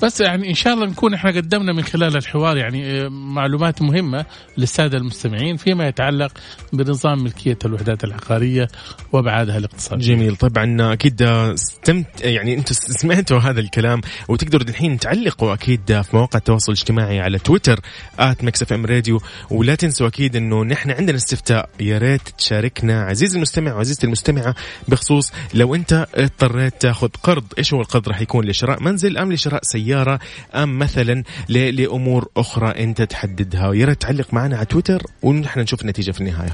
بس 0.02 0.20
يعني 0.20 0.48
إن 0.48 0.54
شاء 0.54 0.74
الله 0.74 0.86
نكون 0.86 1.14
إحنا 1.14 1.30
قدمنا 1.30 1.72
من 1.72 1.82
خلال 1.82 2.16
الحوار 2.16 2.56
يعني 2.56 3.00
آه، 3.04 3.08
معلومات 3.08 3.82
مهمة 3.82 4.26
للسادة 4.58 4.98
المستمعين 4.98 5.56
فيما 5.56 5.88
يتعلق 5.88 6.32
بنظام 6.72 7.24
ملكية 7.24 7.58
الوحدات 7.64 8.04
العقارية 8.04 8.68
وابعادها 9.12 9.58
الاقتصادية. 9.58 10.06
جميل. 10.06 10.36
طبعا 10.36 10.92
أكيد 10.92 11.22
استمت 11.22 12.06
يعني 12.20 12.54
أنتم 12.54 12.74
سمعتوا 12.74 13.38
هذا 13.38 13.60
الكلام 13.60 14.00
وتقدروا 14.28 14.68
الحين 14.68 14.98
تعلقوا 14.98 15.54
أكيد 15.54 16.02
في 16.02 16.16
مواقع 16.16 16.38
التواصل 16.38 16.72
الاجتماعي 16.72 17.20
على 17.20 17.38
تويتر 17.38 17.80
إف 18.18 18.72
إم 18.72 18.86
راديو. 18.86 19.20
ولا 19.50 19.74
تنسوا 19.74 20.06
أكيد 20.06 20.36
إنه 20.36 20.64
نحن 20.64 20.90
عندنا 20.90 21.16
استفتاء. 21.16 21.68
يا 21.80 21.98
ريت 21.98 22.28
تشاركنا 22.38 23.02
عزيزي 23.02 23.36
المستمع 23.36 23.74
وعزيزتي 23.74 24.06
المستمعة 24.06 24.54
بخصوص 24.88 25.32
لو 25.54 25.74
أنت 25.74 26.06
اضطريت 26.14 26.80
تاخذ 26.80 27.08
قرض. 27.22 27.44
إيش 27.58 27.74
هو 27.74 27.80
القرض 27.80 28.08
راح 28.08 28.20
يكون 28.20 28.44
لشراء 28.44 28.82
منزل 28.82 29.18
أم 29.18 29.32
لشراء 29.32 29.60
سيارة 29.88 30.18
أم 30.54 30.78
مثلا 30.78 31.22
ل- 31.48 31.82
لأمور 31.82 32.28
أخرى 32.36 32.68
انت 32.84 33.02
تحددها 33.02 33.74
يا 33.74 33.86
ريت 33.86 34.02
تعلق 34.02 34.34
معنا 34.34 34.56
على 34.56 34.66
تويتر 34.66 35.02
ونحن 35.22 35.60
نشوف 35.60 35.82
النتيجة 35.82 36.10
في 36.10 36.20
النهاية. 36.20 36.52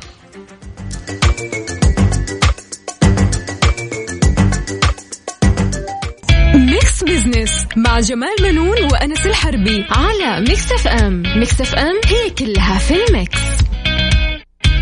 Mix 6.55 7.05
Business 7.05 7.67
مع 7.77 8.01
جمال 8.01 8.35
بنون 8.43 8.85
وأنس 8.93 9.27
الحربي 9.27 9.85
على 9.91 10.41
Mix 10.41 10.73
FM 10.73 11.23
Mix 11.37 11.61
FM 11.61 11.95
هي 12.07 12.31
كلها 12.31 12.79
في 12.79 12.95
ال 13.09 13.15
mix. 13.15 13.39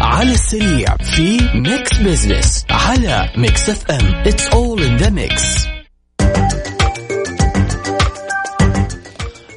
على 0.00 0.32
السريع 0.32 0.96
في 0.96 1.38
Mix 1.54 1.96
Business 1.98 2.64
على 2.70 3.30
Mix 3.36 3.70
FM 3.70 4.14
it's 4.26 4.46
all 4.46 4.82
in 4.82 4.96
the 4.96 5.10
mix 5.10 5.66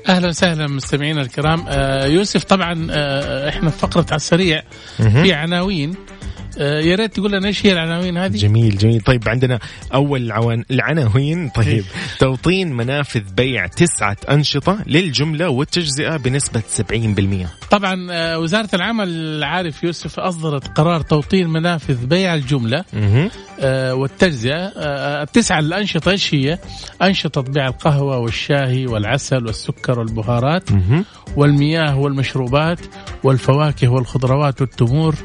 أهلا 0.09 0.27
وسهلا 0.27 0.67
مستمعينا 0.67 1.21
الكرام. 1.21 1.65
آه 1.67 2.05
يوسف 2.05 2.43
طبعا 2.43 2.87
آه 2.91 3.49
إحنا 3.49 3.69
في 3.69 3.77
فقرة 3.79 4.05
على 4.09 4.15
السريع. 4.15 4.63
في 4.97 5.33
عناوين. 5.33 5.95
يا 6.57 6.95
ريت 6.95 7.13
تقول 7.15 7.31
لنا 7.31 7.47
إيش 7.47 7.65
هي 7.65 7.71
العناوين 7.71 8.17
هذه؟ 8.17 8.37
جميل 8.37 8.77
جميل 8.77 9.01
طيب 9.01 9.29
عندنا 9.29 9.59
أول 9.93 10.21
العوان 10.21 10.63
العناوين 10.71 11.49
طيب 11.49 11.83
توطين 12.19 12.73
منافذ 12.73 13.21
بيع 13.37 13.67
تسعة 13.67 14.17
أنشطة 14.29 14.77
للجملة 14.87 15.49
والتجزئة 15.49 16.17
بنسبة 16.17 16.61
70% 17.41 17.47
طبعا 17.71 18.07
آه 18.11 18.39
وزارة 18.39 18.69
العمل 18.73 19.43
عارف 19.43 19.83
يوسف 19.83 20.19
أصدرت 20.19 20.67
قرار 20.77 21.01
توطين 21.01 21.49
منافذ 21.49 22.05
بيع 22.05 22.33
الجملة. 22.35 22.85
آه، 23.59 23.93
والتجزئة 23.95 24.55
آه، 24.77 25.23
التسعة 25.23 25.59
الأنشطة 25.59 26.11
إيش 26.11 26.33
هي؟ 26.33 26.59
أنشطة 27.01 27.41
بيع 27.41 27.67
القهوة 27.67 28.17
والشاي 28.17 28.87
والعسل 28.87 29.45
والسكر 29.45 29.99
والبهارات. 29.99 30.69
والمياه 31.35 31.99
والمشروبات 31.99 32.79
والفواكه 33.23 33.87
والخضروات 33.87 34.61
والتمور 34.61 35.15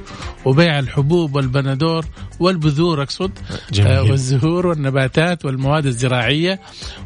وبيع 0.44 0.78
الحبوب 0.78 1.19
والبندور 1.24 2.04
والبذور 2.40 3.04
جميل. 3.72 3.90
آه، 3.90 4.02
والزهور 4.02 4.66
والنباتات 4.66 5.44
والمواد 5.44 5.87
الزراعية 5.87 6.61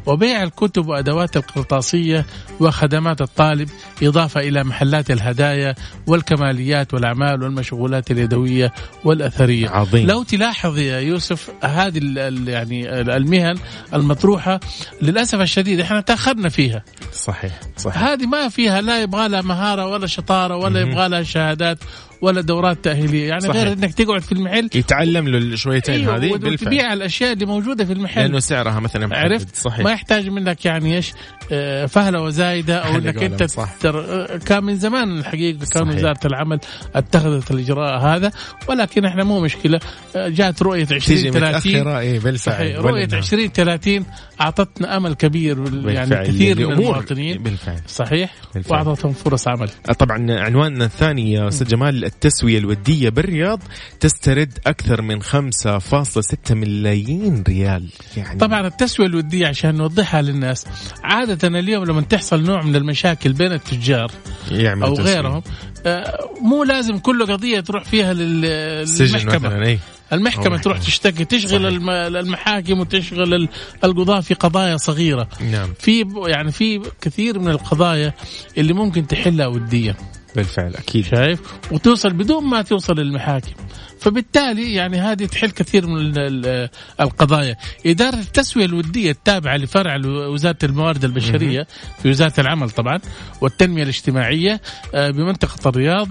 وبيع 0.05 0.43
الكتب 0.43 0.87
وأدوات 0.87 1.37
القرطاسية 1.37 2.25
وخدمات 2.59 3.21
الطالب 3.21 3.69
إضافة 4.03 4.41
إلى 4.41 4.63
محلات 4.63 5.11
الهدايا 5.11 5.75
والكماليات 6.07 6.93
والأعمال 6.93 7.43
والمشغولات 7.43 8.11
اليدوية 8.11 8.73
والأثرية 9.03 9.69
عظيم. 9.69 10.07
لو 10.07 10.23
تلاحظ 10.23 10.77
يا 10.77 10.99
يوسف 10.99 11.49
هذه 11.63 11.99
يعني 12.47 13.01
المهن 13.01 13.57
المطروحة 13.93 14.59
للأسف 15.01 15.41
الشديد 15.41 15.79
إحنا 15.79 16.01
تأخرنا 16.01 16.49
فيها 16.49 16.83
صحيح 17.13 17.59
صحيح 17.77 18.03
هذه 18.03 18.25
ما 18.25 18.49
فيها 18.49 18.81
لا 18.81 19.01
يبغى 19.01 19.27
لها 19.27 19.41
مهارة 19.41 19.87
ولا 19.87 20.07
شطارة 20.07 20.55
ولا 20.55 20.81
يبغى 20.81 21.09
لها 21.09 21.23
شهادات 21.23 21.77
ولا 22.25 22.41
دورات 22.41 22.77
تأهيلية. 22.83 23.27
يعني 23.27 23.41
صحيح. 23.41 23.55
غير 23.55 23.73
إنك 23.73 23.93
تقعد 23.93 24.21
في 24.21 24.31
المحل. 24.31 24.69
يتعلم 24.75 25.27
له 25.27 25.37
الشويتين 25.37 25.95
أيوة، 25.95 26.15
هذه 26.15 26.31
بالفعل. 26.31 26.53
وتبيع 26.53 26.93
الأشياء 26.93 27.33
اللي 27.33 27.45
موجودة 27.45 27.85
في 27.85 27.93
المحل. 27.93 28.21
لأنه 28.21 28.39
سعرها 28.39 28.79
مثلا. 28.79 29.17
عرفت؟ 29.17 29.55
صحيح. 29.55 29.79
ما 29.85 29.91
يحتاج 29.91 30.29
منك 30.29 30.65
يعني 30.65 30.95
إيش 30.95 31.13
آه، 31.51 31.85
فهلوه 31.85 32.29
زايده 32.29 32.77
أو 32.77 32.95
إنك 32.95 33.23
أنت 33.23 33.43
صح. 33.43 33.73
تر... 33.79 33.99
آه، 33.99 34.37
كان 34.37 34.63
من 34.63 34.75
زمان 34.75 35.17
الحقيقة 35.17 35.57
كان 35.57 35.85
صحيح. 35.85 35.95
وزارة 35.97 36.19
العمل 36.27 36.59
اتخذت 36.95 37.51
الإجراء 37.51 37.99
هذا 37.99 38.31
ولكن 38.67 39.05
إحنا 39.05 39.23
مو 39.23 39.39
مشكلة. 39.41 39.79
آه، 40.15 40.29
جات 40.29 40.61
رؤية 40.63 40.85
تيجي 40.85 40.95
2030 41.29 41.71
متأخرة 41.73 41.99
اي 41.99 42.19
بالفعل. 42.19 42.75
رؤية 42.85 43.07
إنها- 43.07 43.13
2030 43.13 44.05
أعطتنا 44.41 44.97
أمل 44.97 45.13
كبير 45.13 45.57
يعني 45.57 45.69
بالفعل 46.09 46.27
كثير 46.27 46.67
من 46.67 46.73
المواطنين. 46.73 47.43
بالفعل. 47.43 47.79
صحيح؟ 47.87 48.33
بالفعل. 48.55 48.73
وأعطتهم 48.87 49.13
فرص 49.13 49.47
عمل. 49.47 49.69
طبعا 49.99 50.17
عنواننا 50.39 50.85
الثاني 50.85 51.31
يا 51.33 51.47
أستاذ 51.47 51.67
جمال 51.67 52.05
التسوية 52.15 52.57
الودية 52.57 53.09
بالرياض 53.09 53.59
تسترد 53.99 54.59
أكثر 54.67 55.01
من 55.01 55.21
5.6 55.23 56.51
ملايين 56.51 57.43
ريال 57.47 57.89
يعني 58.17 58.39
طبعا 58.39 58.67
التسوية 58.67 59.07
الودية 59.07 59.47
عشان 59.47 59.75
نوضحها 59.75 60.21
للناس 60.21 60.65
عادة 61.03 61.47
اليوم 61.59 61.83
لما 61.83 62.01
تحصل 62.01 62.43
نوع 62.43 62.61
من 62.61 62.75
المشاكل 62.75 63.33
بين 63.33 63.51
التجار 63.51 64.11
يعمل 64.51 64.83
أو 64.83 64.93
تسوية. 64.95 65.05
غيرهم 65.13 65.41
آه، 65.85 66.19
مو 66.41 66.63
لازم 66.63 66.97
كل 66.97 67.25
قضية 67.25 67.59
تروح 67.59 67.83
فيها 67.83 68.13
لل- 68.13 68.87
سجن 68.87 69.17
للمحكمة 69.19 69.49
مثلا 69.49 69.65
إي 69.67 69.79
المحكمة 70.13 70.55
أو 70.55 70.61
تروح. 70.61 70.77
تشتكي 70.79 71.25
تشغل 71.25 71.49
صحيح. 71.49 71.61
الم- 71.65 71.89
المحاكم 71.89 72.79
وتشغل 72.79 73.33
ال- 73.33 73.49
القضاة 73.83 74.19
في 74.21 74.33
قضايا 74.33 74.77
صغيرة 74.77 75.29
نعم 75.51 75.69
في 75.79 76.05
يعني 76.27 76.51
في 76.51 76.81
كثير 77.01 77.39
من 77.39 77.47
القضايا 77.49 78.13
اللي 78.57 78.73
ممكن 78.73 79.07
تحلها 79.07 79.47
وديا 79.47 79.95
بالفعل 80.35 80.75
أكيد. 80.75 81.05
شايف؟ 81.05 81.39
وتوصل 81.71 82.13
بدون 82.13 82.43
ما 82.43 82.61
توصل 82.61 82.93
للمحاكم. 82.99 83.51
فبالتالي 83.99 84.73
يعني 84.73 84.99
هذه 84.99 85.25
تحل 85.25 85.49
كثير 85.51 85.87
من 85.87 85.97
ال- 85.97 86.19
ال- 86.45 86.69
القضايا. 87.01 87.55
إدارة 87.85 88.15
التسوية 88.15 88.65
الودية 88.65 89.11
التابعة 89.11 89.57
لفرع 89.57 89.95
وزارة 90.05 90.57
الموارد 90.63 91.03
البشرية 91.03 91.67
في 92.01 92.09
وزارة 92.09 92.33
العمل 92.39 92.69
طبعا 92.69 92.99
والتنمية 93.41 93.83
الاجتماعية 93.83 94.61
آه، 94.93 95.09
بمنطقة 95.09 95.69
الرياض 95.69 96.07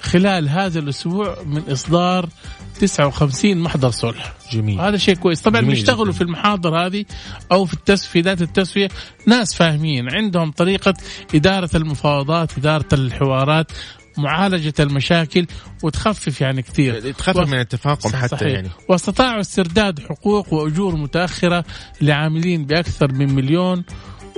خلال 0.00 0.48
هذا 0.48 0.78
الأسبوع 0.78 1.36
من 1.46 1.62
إصدار 1.72 2.28
59 2.78 3.58
محضر 3.58 3.90
صلح. 3.90 4.32
جميل. 4.52 4.80
هذا 4.80 4.96
شيء 4.96 5.14
كويس. 5.14 5.40
طبعا 5.42 5.60
جميل 5.60 5.74
بيشتغلوا. 5.74 6.12
في 6.12 6.20
المحاضر 6.20 6.86
هذه 6.86 7.04
أو 7.52 7.64
في 7.64 7.74
التسفيدات 7.74 8.42
التسويه 8.42 8.88
ناس 9.26 9.54
فاهمين. 9.54 10.14
عندهم 10.14 10.50
طريقة 10.50 10.94
إدارة 11.34 11.70
المفاوضات 11.74 12.58
إدارة 12.58 12.88
الحوارات 12.92 13.72
معالجة 14.18 14.74
المشاكل 14.80 15.46
وتخفف 15.82 16.40
يعني 16.40 16.62
كثير. 16.62 17.12
تخفف 17.12 17.36
وف- 17.36 17.48
من 17.48 17.60
التفاقم 17.60 18.10
حتى 18.16 18.28
صحيح. 18.28 18.48
يعني. 18.48 18.68
واستطاعوا 18.88 19.40
استرداد 19.40 20.00
حقوق 20.00 20.54
وأجور 20.54 20.96
متأخرة 20.96 21.64
لعاملين 22.00 22.64
بأكثر 22.66 23.12
من 23.12 23.34
مليون 23.34 23.84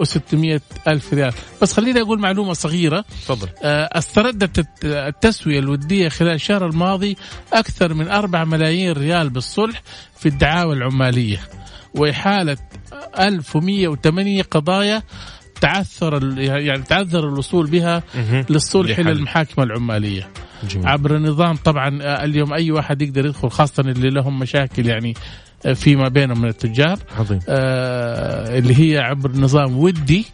و600 0.01 0.61
ألف 0.89 1.15
ريال 1.15 1.33
بس 1.63 1.73
خليني 1.73 2.01
أقول 2.01 2.21
معلومة 2.21 2.53
صغيرة 2.53 3.01
تفضل 3.01 3.49
آه، 3.63 3.99
استردت 3.99 4.59
الت- 4.59 4.85
التسوية 4.85 5.59
الودية 5.59 6.09
خلال 6.09 6.35
الشهر 6.35 6.67
الماضي 6.67 7.17
أكثر 7.53 7.95
من 7.95 8.09
4 8.09 8.45
ملايين 8.45 8.93
ريال 8.93 9.31
بالصلح 9.31 9.83
في 10.19 10.27
الدعاوى 10.29 10.75
العمالية 10.77 11.41
وإحالة 11.95 12.57
1108 13.19 14.43
قضايا 14.43 15.03
تعثر 15.61 16.39
يعني 16.39 16.83
تعذر 16.83 17.29
الوصول 17.29 17.67
بها. 17.67 18.03
للصلح. 18.51 18.99
إلى 18.99 19.11
المحاكم 19.13 19.63
العمالية 19.63 20.29
جميل. 20.71 20.87
عبر 20.89 21.19
نظام 21.19 21.57
طبعا 21.57 22.03
آه، 22.03 22.25
اليوم 22.25 22.53
أي 22.55 22.71
واحد 22.71 23.03
يقدر 23.03 23.27
يدخل 23.27 23.51
خاصة 23.51 23.81
اللي 23.81 24.11
لهم 24.11 24.39
مشاكل 24.39 24.87
يعني 24.87 25.15
فيما 25.75 26.09
بينهم 26.09 26.41
من 26.43 26.49
التجار 26.49 26.99
عظيم. 27.19 27.39
آه، 27.49 28.59
اللي 28.59 28.81
هي 28.95 28.99
عبر 28.99 29.31
نظام 29.37 29.79
ودي 29.79 30.25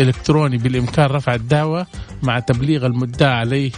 إلكتروني 0.00 0.58
بالإمكان 0.58 1.06
رفع 1.06 1.34
الدعوة 1.34 1.86
مع 2.22 2.38
تبليغ 2.38 2.86
المدعى 2.86 3.34
عليه 3.34 3.70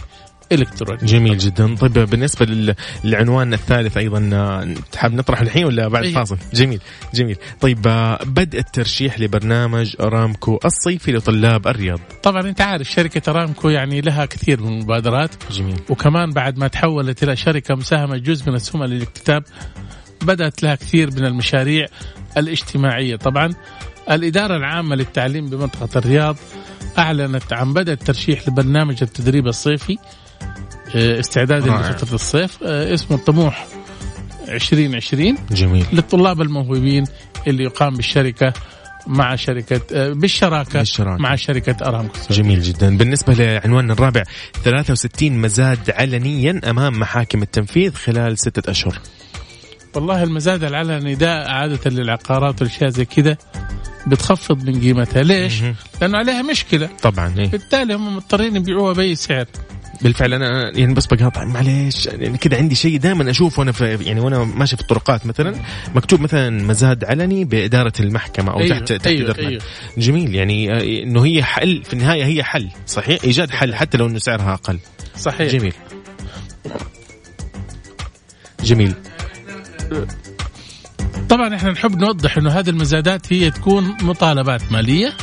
إلكتروني. 0.51 1.05
جميل 1.05 1.37
جدا. 1.37 1.75
طيب 1.75 1.93
بالنسبة 1.93 2.45
لل- 2.45 2.75
للعنوان 3.03 3.53
الثالث 3.53 3.97
أيضا 3.97 4.29
آه، 4.33 4.67
تحب 4.91 5.13
نطرح 5.13 5.41
الحين 5.41 5.65
ولا 5.65 5.87
بعد 5.87 6.03
أي. 6.03 6.11
فاصل؟ 6.11 6.37
جميل 6.53 6.79
جميل. 7.13 7.35
طيب 7.61 7.87
آه، 7.87 8.19
بدء 8.25 8.59
الترشيح 8.59 9.19
لبرنامج 9.19 9.95
أرامكو 10.01 10.59
الصيفي 10.65 11.11
لطلاب 11.11 11.67
الرياض. 11.67 11.99
طبعا 12.23 12.41
أنت 12.41 12.61
عارف 12.61 12.89
شركة 12.91 13.29
أرامكو 13.31 13.69
يعني 13.69 14.01
لها 14.01 14.25
كثير 14.25 14.61
من 14.61 14.67
المبادرات. 14.67 15.31
جميل. 15.51 15.75
وكمان 15.89 16.31
بعد 16.31 16.57
ما 16.57 16.67
تحولت 16.67 17.23
إلى 17.23 17.35
شركة 17.35 17.75
مساهمة 17.75 18.17
جزء 18.17 18.49
من 18.49 18.55
اسهمها 18.55 18.87
للاكتتاب 18.87 19.43
بدأت 20.21 20.63
لها 20.63 20.75
كثير 20.75 21.11
من 21.11 21.25
المشاريع 21.25 21.85
الاجتماعية. 22.37 23.15
طبعا 23.15 23.53
الإدارة 24.11 24.57
العامة 24.57 24.95
للتعليم 24.95 25.49
بمنطقة 25.49 25.99
الرياض 25.99 26.35
أعلنت 26.97 27.53
عن 27.53 27.73
بدء 27.73 27.93
الترشيح 27.93 28.47
لبرنامج 28.47 28.97
التدريب 29.01 29.47
الصيفي 29.47 29.97
آه، 30.95 31.19
استعدادا. 31.19 31.71
لفترة 31.71 32.15
الصيف 32.15 32.57
آه، 32.63 32.93
اسمه 32.93 33.17
الطموح 33.17 33.67
2020 34.49 35.37
جميل. 35.51 35.85
للطلاب 35.93 36.41
الموهوبين 36.41 37.03
اللي 37.47 37.63
يقام 37.63 37.95
بالشركة 37.95 38.53
مع 39.07 39.35
شركة 39.35 39.81
آه، 39.93 40.13
بالشراكة, 40.13 40.79
بالشراكة. 40.79 41.21
مع 41.21 41.35
شركة 41.35 41.87
أرامكو 41.87 42.17
جميل 42.31 42.61
جدا. 42.61 42.97
بالنسبة 42.97 43.33
لعنواننا 43.33 43.93
الرابع 43.93 44.23
63 44.63 45.37
مزاد 45.41 45.91
علنيا 45.91 46.61
أمام 46.69 46.99
محاكم 46.99 47.41
التنفيذ 47.41 47.93
خلال 47.93 48.39
ستة 48.39 48.71
أشهر. 48.71 48.99
والله 49.95 50.23
المزاد 50.23 50.63
العلني 50.63 51.15
ده 51.15 51.45
عادة 51.45 51.91
للعقارات 51.91 52.61
والأشياء 52.61 52.89
زي 52.89 53.05
كده 53.05 53.37
بتخفض 54.07 54.69
من 54.69 54.81
قيمتها. 54.81 55.23
ليش؟ 55.23 55.61
لأنه 56.01 56.17
عليها 56.17 56.41
مشكلة. 56.41 56.89
طبعا 57.01 57.35
إيه. 57.37 57.47
بالتالي 57.47 57.93
هم 57.95 58.15
مضطرين 58.15 58.55
يبيعوها 58.55 58.93
بأي 58.93 59.15
سعر. 59.15 59.45
بالفعل 60.01 60.33
أنا 60.33 60.77
يعني 60.77 60.93
بس 60.93 61.05
بقاطع 61.05 61.43
معليش 61.45 62.05
يعني 62.05 62.37
كذا 62.37 62.57
عندي 62.57 62.75
شيء 62.75 62.97
دائما 62.97 63.29
أشوف 63.29 63.59
وأنا 63.59 63.71
في 63.71 63.97
يعني 64.01 64.19
وأنا 64.19 64.43
ماشي 64.43 64.75
في 64.75 64.81
الطرقات 64.81 65.25
مثلا 65.25 65.55
مكتوب 65.95 66.21
مثلا 66.21 66.63
مزاد 66.63 67.03
علني 67.03 67.45
بإدارة 67.45 67.93
المحكمة 67.99 68.51
أو 68.51 68.59
أيوة، 68.59 68.77
تحت 68.79 68.93
تحت 68.93 69.07
أيوة، 69.07 69.31
إدارة 69.31 69.47
أيوة. 69.47 69.61
جميل 69.97 70.35
يعني 70.35 70.73
آه، 70.73 71.03
إنه 71.03 71.25
هي 71.25 71.43
حل 71.43 71.83
في 71.83 71.93
النهاية 71.93 72.25
هي 72.25 72.43
حل 72.43 72.69
صحيح؟ 72.87 73.23
إيجاد 73.23 73.49
حل 73.49 73.75
حتى 73.75 73.97
لو 73.97 74.07
إنه 74.07 74.19
سعرها 74.19 74.53
أقل. 74.53 74.79
صحيح. 75.17 75.51
جميل. 75.51 75.73
جميل. 78.63 78.93
طبعا 81.29 81.55
إحنا 81.55 81.71
نحب 81.71 81.99
نوضح 81.99 82.37
إنه 82.37 82.49
هذه 82.51 82.69
المزادات 82.69 83.33
هي 83.33 83.51
تكون 83.51 83.97
مطالبات 84.01 84.71
مالية 84.71 85.13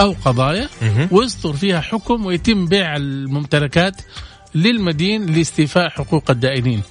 أو 0.00 0.14
قضايا. 0.24 0.68
ويصدر 1.10 1.52
فيها 1.52 1.80
حكم 1.80 2.26
ويتم 2.26 2.66
بيع 2.66 2.96
الممتلكات 2.96 4.00
للمدين 4.54 5.26
لاستيفاء 5.26 5.88
حقوق 5.88 6.30
الدائنين 6.30 6.82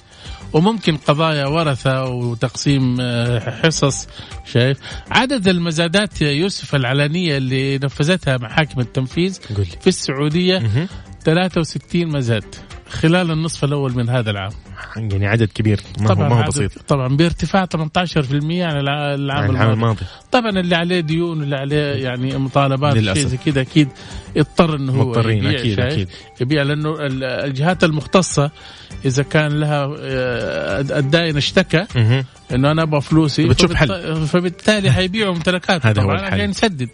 وممكن 0.52 0.96
قضايا 0.96 1.46
ورثة 1.46 2.04
وتقسيم 2.04 2.96
آه، 3.00 3.60
حصص 3.62 4.08
شايف 4.52 4.78
عدد 5.10 5.48
المزادات 5.48 6.22
يا 6.22 6.30
يوسف 6.30 6.74
العلنية 6.74 7.36
اللي 7.36 7.78
نفذتها 7.78 8.36
محاكم 8.36 8.80
التنفيذ 8.80 9.38
في 9.80 9.86
السعودية 9.86 10.58
مهم. 10.58 10.88
63 11.24 12.06
مزاد 12.06 12.44
خلال 12.96 13.30
النصف 13.30 13.64
الأول 13.64 13.94
من 13.96 14.08
هذا 14.08 14.30
العام. 14.30 14.52
يعني 14.96 15.26
عدد 15.26 15.48
كبير. 15.54 15.80
ما 16.00 16.10
هو 16.12 16.14
ما 16.14 16.44
هو 16.44 16.48
بسيط. 16.48 16.72
طبعا 16.88 17.16
بارتفاع 17.16 17.64
18% 17.66 18.64
عن 18.64 18.76
الع- 18.78 19.14
العام 19.14 19.44
عن 19.44 19.50
العام 19.50 19.50
الماضي. 19.50 19.72
الماضي. 19.72 20.00
طبعا 20.32 20.50
اللي 20.50 20.74
عليه 20.76 21.00
ديون 21.00 21.40
واللي 21.40 21.56
عليه 21.56 21.76
يعني 22.04 22.36
مطالبات. 22.38 22.94
شيء 22.98 23.14
زي 23.26 23.36
كذا 23.36 23.60
أكيد 23.60 23.88
اضطر 24.36 24.76
إنه 24.76 24.92
هو 24.92 25.08
مضطرين 25.08 25.44
يبيع 25.44 25.58
أكيد؟ 25.60 25.80
أكيد. 25.80 26.08
يبيع 26.40 26.62
لأنه 26.62 26.90
ال- 27.06 27.24
الجهات 27.24 27.84
المختصة 27.84 28.50
إذا 29.04 29.22
كان 29.22 29.60
لها 29.60 29.94
آه، 30.00 30.80
الدائن 30.80 31.36
اشتكى. 31.36 31.86
إنه 32.54 32.70
أنا 32.70 32.82
أبغى 32.82 33.00
فلوسي 33.00 33.48
بتشوف 33.48 33.72
فبالت- 33.72 34.24
فبالتالي 34.24 34.92
حيبيعوا 34.92 35.34
ممتلكات 35.34 35.86
هذا 35.86 36.02
هو 36.02 36.06
طبعا 36.06 36.16
الحل. 36.20 36.34
عشان 36.34 36.50
يسدد 36.50 36.88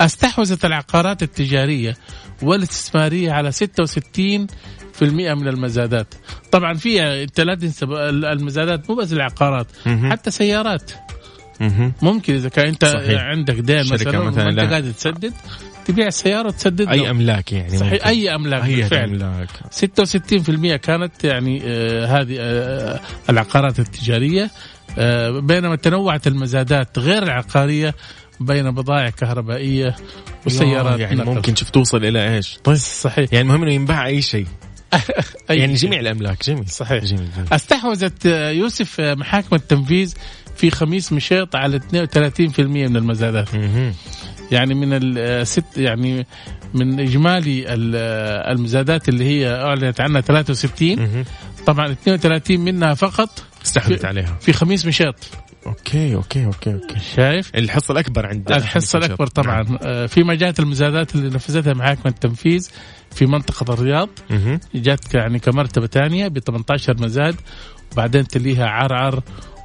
أستحوذت 0.00 0.64
العقارات 0.64 1.22
التجارية 1.22 1.96
والاستثمارية 2.42 3.32
على 3.32 3.52
66 3.52 4.46
في 4.92 5.02
المئة 5.02 5.34
من 5.34 5.48
المزادات 5.48 6.14
طبعا 6.52 6.74
في 6.74 7.02
انت 7.22 7.40
لا 7.40 7.54
تنسى 7.54 7.84
المزادات 8.10 8.90
مو 8.90 8.96
بس 8.96 9.12
العقارات. 9.12 9.66
حتى 9.86 10.30
سيارات. 10.30 10.90
ممكن 12.02 12.34
إذا 12.34 12.48
كان 12.48 12.66
أنت 12.66 12.84
صحيح. 12.84 13.22
عندك 13.22 13.54
دين 13.54 13.80
مثلا 13.92 14.20
مثلاً 14.20 14.50
لها- 14.50 14.70
قاعد 14.70 14.92
تسدد 14.92 15.32
تبيع 15.86 16.06
السيارة 16.06 16.46
وتسدد 16.48 16.88
أي. 16.88 17.10
أملاك 17.10 17.52
يعني 17.52 17.76
صحيح 17.78 17.92
ممكن. 17.92 18.04
أي 18.04 18.34
أملاك 18.34 18.64
أي 18.64 19.04
أملاك 19.04 19.48
66% 19.70 20.76
كانت 20.76 21.24
يعني 21.24 21.62
آه 21.64 22.06
هذه 22.06 22.36
آه 22.40 23.00
العقارات 23.30 23.78
التجارية 23.78 24.50
آه 24.98 25.30
بينما 25.40 25.76
تنوعت 25.76 26.26
المزادات 26.26 26.98
غير 26.98 27.22
العقارية 27.22 27.94
بين 28.40 28.70
بضائع 28.70 29.10
كهربائية 29.10 29.96
وسيارات 30.46 31.00
يعني 31.00 31.16
نقل. 31.16 31.26
ممكن 31.34 31.54
شوف 31.54 31.70
توصل 31.70 32.04
إلى 32.04 32.36
إيش؟ 32.36 32.58
طيب 32.64 32.76
صحيح. 32.76 33.32
يعني 33.32 33.40
المهم 33.48 33.62
إنه 33.62 33.72
ينباع 33.72 34.06
أي 34.06 34.22
شيء. 34.22 34.46
يعني 35.50 35.74
جميع 35.74 36.00
الأملاك 36.00 36.44
جميل. 36.46 36.68
صحيح. 36.68 37.04
جميل. 37.04 37.28
استحوذت 37.52 38.26
يوسف 38.26 39.00
محاكم 39.00 39.56
التنفيذ 39.56 40.14
في 40.56 40.70
خميس 40.70 41.12
مشيط 41.12 41.56
على 41.56 41.80
32% 41.80 42.60
من 42.60 42.96
المزادات. 42.96 43.48
يعني 44.52 44.74
من 44.74 44.88
الست 44.92 45.64
يعني 45.78 46.26
من 46.74 47.00
إجمالي 47.00 47.74
ال- 47.74 47.96
المزادات 48.56 49.08
اللي 49.08 49.24
هي 49.24 49.54
أعلنت 49.54 50.00
عنها 50.00 50.20
63 50.20 50.96
مهم. 50.98 51.24
طبعا 51.66 51.92
32 51.92 52.60
منها 52.60 52.94
فقط 52.94 53.44
استحوذت 53.64 54.04
عليها. 54.04 54.38
في 54.40 54.52
خميس 54.52 54.86
مشيط. 54.86 55.14
okay 55.66 56.14
okay 56.14 56.44
okay 56.44 56.74
okay 56.74 56.98
شايف 57.16 57.50
الحصه 57.54 57.92
الأكبر 57.92 58.26
عند 58.26 58.52
الحصه 58.52 58.98
الأكبر. 58.98 59.26
طبعا 59.26 59.62
نعم. 59.62 59.78
آه، 59.82 60.06
فيما 60.06 60.34
جاءت 60.34 60.60
المزادات 60.60 61.14
اللي 61.14 61.28
نفذتها 61.28 61.74
محاكم 61.74 62.08
التنفيذ 62.08 62.70
في 63.10 63.26
منطقة 63.26 63.74
الرياض 63.74 64.08
مهم. 64.30 64.60
جات 64.74 65.14
يعني 65.14 65.38
كمرتبة 65.38 65.86
ثانية 65.86 66.28
ب 66.28 66.38
18 66.38 66.96
مزاد 67.02 67.36
وبعدين 67.92 68.28
تليها 68.28 68.66
عرعر 68.66 69.22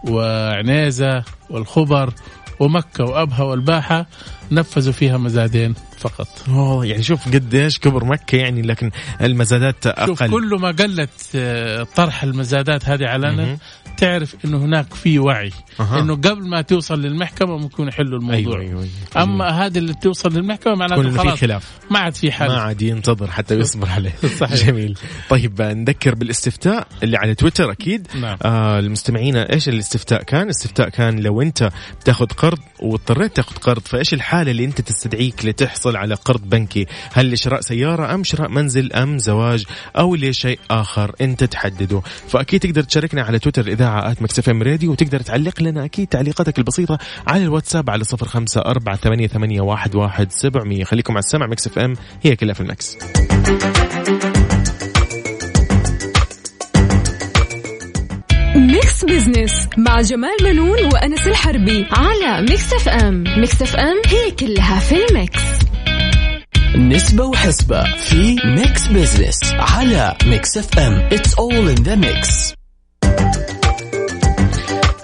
وعنيزة 0.09 1.23
والخبر 1.49 2.13
ومكة 2.59 3.03
وأبها 3.03 3.43
والباحة 3.43 4.05
نفذوا 4.51 4.93
فيها 4.93 5.17
مزادين 5.17 5.73
فقط 5.97 6.27
أوه 6.47 6.85
يعني 6.85 7.03
شوف 7.03 7.25
قديش 7.27 7.79
كبر 7.79 8.05
مكة 8.05 8.35
يعني 8.35 8.61
لكن 8.61 8.91
المزادات 9.21 9.83
شوف 10.05 10.23
أقل 10.23 10.31
كل 10.31 10.57
ما 10.59 10.67
قلت 10.67 11.09
آه، 11.35 11.87
طرح 11.95 12.23
المزادات 12.23 12.89
هذه 12.89 13.05
علنا. 13.05 13.57
تعرف 13.97 14.35
إنه 14.45 14.57
هناك 14.57 14.93
في 14.93 15.19
وعي 15.19 15.51
أها. 15.79 15.99
إنه 15.99 16.15
قبل 16.15 16.47
ما 16.47 16.61
توصل 16.61 17.01
للمحكمة 17.01 17.57
ممكن 17.57 17.87
يحلوا 17.87 18.19
الموضوع 18.19 18.37
أيوه 18.37 18.59
أيوه, 18.59 18.81
أيوة. 18.81 19.23
أما 19.23 19.49
هذه 19.49 19.77
اللي 19.77 19.93
توصل 19.93 20.33
للمحكمة 20.33 20.75
معناته 20.75 21.01
كل 21.01 21.11
في 21.11 21.17
خلاص 21.17 21.39
خلاف 21.39 21.71
ما 21.91 21.99
عاد 21.99 22.15
في 22.15 22.31
حل 22.31 22.47
ما 22.47 22.57
عاد 22.57 22.81
ينتظر 22.81 23.31
حتى 23.31 23.55
يصبر 23.55 23.89
عليه 23.89 24.15
صحيح. 24.39 24.65
جميل 24.65 24.97
طيب 25.29 25.61
نذكر 25.61 26.15
بالاستفتاء 26.15 26.87
اللي 27.03 27.17
على 27.17 27.35
تويتر 27.35 27.71
أكيد 27.71 28.07
نعم. 28.21 28.37
آه 28.45 28.79
المستمعين 28.79 29.35
إيش 29.35 29.69
الاستفتاء 29.69 30.23
كان 30.23 30.41
الاستفتاء 30.41 30.89
كان 30.89 31.19
لو 31.19 31.41
أنت 31.41 31.69
بتاخذ 32.01 32.25
قرض 32.25 32.59
واضطريت 32.79 33.35
تاخذ 33.35 33.55
قرض 33.55 33.81
فإيش 33.81 34.13
الحالة 34.13 34.51
اللي 34.51 34.65
أنت 34.65 34.81
تستدعيك 34.81 35.45
لتحصل 35.45 35.84
على 35.87 36.15
قرض 36.15 36.41
بنكي. 36.49 36.85
هل 37.13 37.31
لشراء 37.31 37.61
سيارة 37.61 38.13
أم 38.13 38.23
شراء 38.23 38.49
منزل 38.49 38.93
أم 38.93 39.19
زواج 39.19 39.65
أو 39.97 40.15
لشيء 40.15 40.59
آخر؟ 40.71 41.15
انت 41.21 41.43
تحدده 41.43 42.01
فأكيد 42.27 42.59
تقدر 42.59 42.83
تشاركنا 42.83 43.21
على 43.21 43.39
تويتر 43.39 43.75
at 43.79 44.21
Mix 44.21 44.49
FM 44.49 44.63
Radio 44.63 44.91
وتقدر 44.91 45.19
تعلق 45.19 45.61
لنا 45.61 45.85
أكيد 45.85 46.07
تعليقاتك 46.07 46.57
البسيطة 46.57 46.97
على 47.27 47.43
الواتساب 47.43 47.89
على 47.89 48.03
صفر 48.03 48.27
خمسة 48.27 48.61
أربعة 48.61 48.95
ثمانية, 48.95 49.27
ثمانية 49.27 49.61
واحد, 49.61 49.95
واحد 49.95 50.31
سبعمية. 50.31 50.83
خليكم 50.83 51.13
على 51.13 51.19
السمع. 51.19 51.47
Mix 51.47 51.79
FM 51.79 51.93
هي 52.23 52.35
كلها 52.35 52.53
في 52.53 52.61
ال 52.61 52.70
mix 52.70 52.97
Mix 58.55 59.05
Business 59.05 59.67
مع 59.77 60.01
جمال 60.01 60.37
منون 60.43 60.85
وأنس 60.93 61.27
الحربي 61.27 61.85
على 61.91 62.41
Mix 62.41 62.73
FM. 62.73 63.23
Mix 63.37 63.61
FM 63.61 64.01
هي 64.07 64.31
كلها 64.31 64.79
في 64.79 64.95
ال 65.05 65.17
mix. 65.17 65.64
نسبة 66.75 67.25
وحسبة 67.25 67.83
في 67.95 68.35
Mix 68.45 68.87
Business 68.87 69.39
على 69.53 70.17
Mix 70.25 70.57
F 70.57 70.79
M 70.79 71.09
it's 71.09 71.33
all 71.33 71.77
in 71.77 71.83
the 71.83 71.95
mix. 71.95 72.55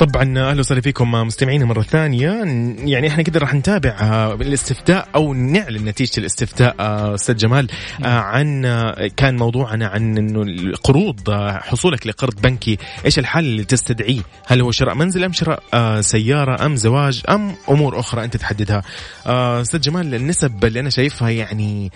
طبعا 0.02 0.40
أهلا 0.40 0.60
وسهلا 0.60 0.82
فيكم 0.82 1.12
مستمعينا 1.12 1.66
مرة 1.66 1.82
ثانية 1.82 2.30
يعني 2.78 3.08
إحنا 3.08 3.24
كده 3.24 3.40
راح 3.40 3.54
نتابع 3.54 3.90
آه، 3.90 4.34
الاستفتاء 4.34 5.08
أو 5.16 5.34
نعلن 5.34 5.86
نتيجة 5.86 6.12
الاستفتاء 6.18 6.76
آه، 6.80 7.16
أستاذ 7.16 7.36
جمال 7.36 7.68
آه، 8.04 8.08
عن 8.08 8.66
آه، 8.66 9.10
كان 9.18 9.36
موضوعنا 9.36 9.88
عن 9.88 10.18
إنه 10.18 10.42
القروض 10.42 11.32
حصولك 11.52 12.08
لقرض 12.08 12.42
بنكي 12.42 12.78
إيش 13.06 13.20
الحل 13.20 13.46
اللي 13.46 13.64
تستدعيه؟ 13.64 14.22
هل 14.48 14.62
هو 14.62 14.72
شراء 14.72 14.96
منزل 14.96 15.24
أم 15.24 15.34
شراء 15.34 16.02
سيارة 16.02 16.66
أم 16.66 16.76
زواج 16.76 17.22
أم 17.30 17.56
أمور 17.70 18.00
أخرى 18.00 18.24
أنت 18.24 18.38
تحددها؟ 18.38 18.84
أستاذ 19.26 19.80
جمال 19.80 20.16
النسب 20.16 20.66
اللي 20.66 20.80
أنا 20.80 20.90
شايفها 20.90 21.30
يعني 21.30 21.92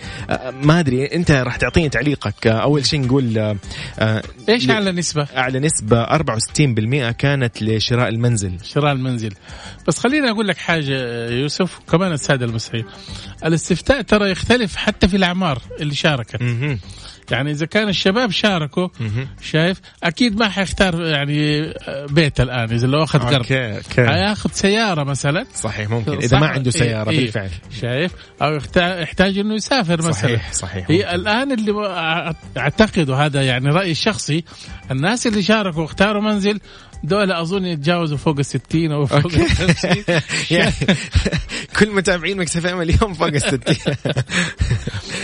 ما 0.62 0.80
أدري 0.80 1.06
أنت 1.06 1.30
راح 1.30 1.56
تعطيني 1.56 1.88
تعليقك 1.88 2.46
أول 2.46 2.86
شيء 2.86 3.00
نقول 3.00 3.56
إيش 4.48 4.70
أعلى 4.70 4.92
نسبة 4.92 5.26
أعلى 5.36 5.58
نسبة 5.58 6.04
64% 6.04 7.10
كانت 7.10 7.62
لشراء 7.62 7.95
المنزل. 8.04 8.58
شراء 8.64 8.92
المنزل. 8.92 9.32
بس 9.88 9.98
خليني 9.98 10.30
أقول 10.30 10.48
لك 10.48 10.56
حاجة 10.56 11.28
يوسف 11.30 11.78
وكمان 11.80 12.12
السادة 12.12 12.46
المستمعين 12.46 12.86
الاستفتاء 13.44 14.02
ترى 14.02 14.30
يختلف 14.30 14.76
حتى 14.76 15.08
في 15.08 15.16
الأعمار 15.16 15.62
اللي 15.80 15.94
شاركت. 15.94 16.40
يعني 17.30 17.50
إذا 17.50 17.66
كان 17.66 17.88
الشباب 17.88 18.30
شاركوا. 18.30 18.88
شايف؟ 19.42 19.80
أكيد 20.02 20.38
ما 20.38 20.48
حيختار 20.48 21.02
يعني 21.02 21.72
بيت 22.10 22.40
الآن 22.40 22.72
إذا 22.72 22.86
لو 22.86 23.02
أخذ 23.02 23.18
قرض. 23.18 23.44
حياخذ 23.96 24.50
سيارة 24.52 25.04
مثلا. 25.04 25.46
صحيح 25.54 25.90
ممكن. 25.90 26.12
إذا 26.12 26.26
صح؟ 26.26 26.38
ما 26.40 26.46
عنده 26.46 26.70
سيارة 26.70 27.10
إيه، 27.10 27.18
إيه. 27.18 27.24
بالفعل. 27.24 27.50
شايف؟ 27.80 28.12
أو 28.42 28.58
يحتاج, 28.76 29.38
إنه 29.38 29.54
يسافر 29.54 29.98
مثلا. 29.98 30.12
صحيح 30.12 30.52
صحيح 30.52 30.90
هي. 30.90 31.14
الآن 31.14 31.52
اللي 31.52 31.72
أعتقد 32.56 33.10
وهذا 33.10 33.42
يعني 33.42 33.70
رأيي 33.70 33.90
الشخصي 33.90 34.44
الناس 34.90 35.26
اللي 35.26 35.42
شاركوا 35.42 35.82
واختاروا 35.82 36.22
منزل 36.22 36.60
دول 37.04 37.32
أظن 37.32 37.64
يتجاوزوا 37.64 38.16
فوق 38.16 38.38
ال 38.38 38.44
60 38.44 38.92
أو 38.92 39.06
فوق 39.06 39.34
ال 39.34 39.50
50 39.50 40.04
يعني 40.58 40.72
كل 41.78 41.90
متابعين 41.90 42.36
مكس 42.36 42.56
اليوم 42.56 43.14
فوق 43.14 43.26
ال 43.26 43.40
60 43.40 43.58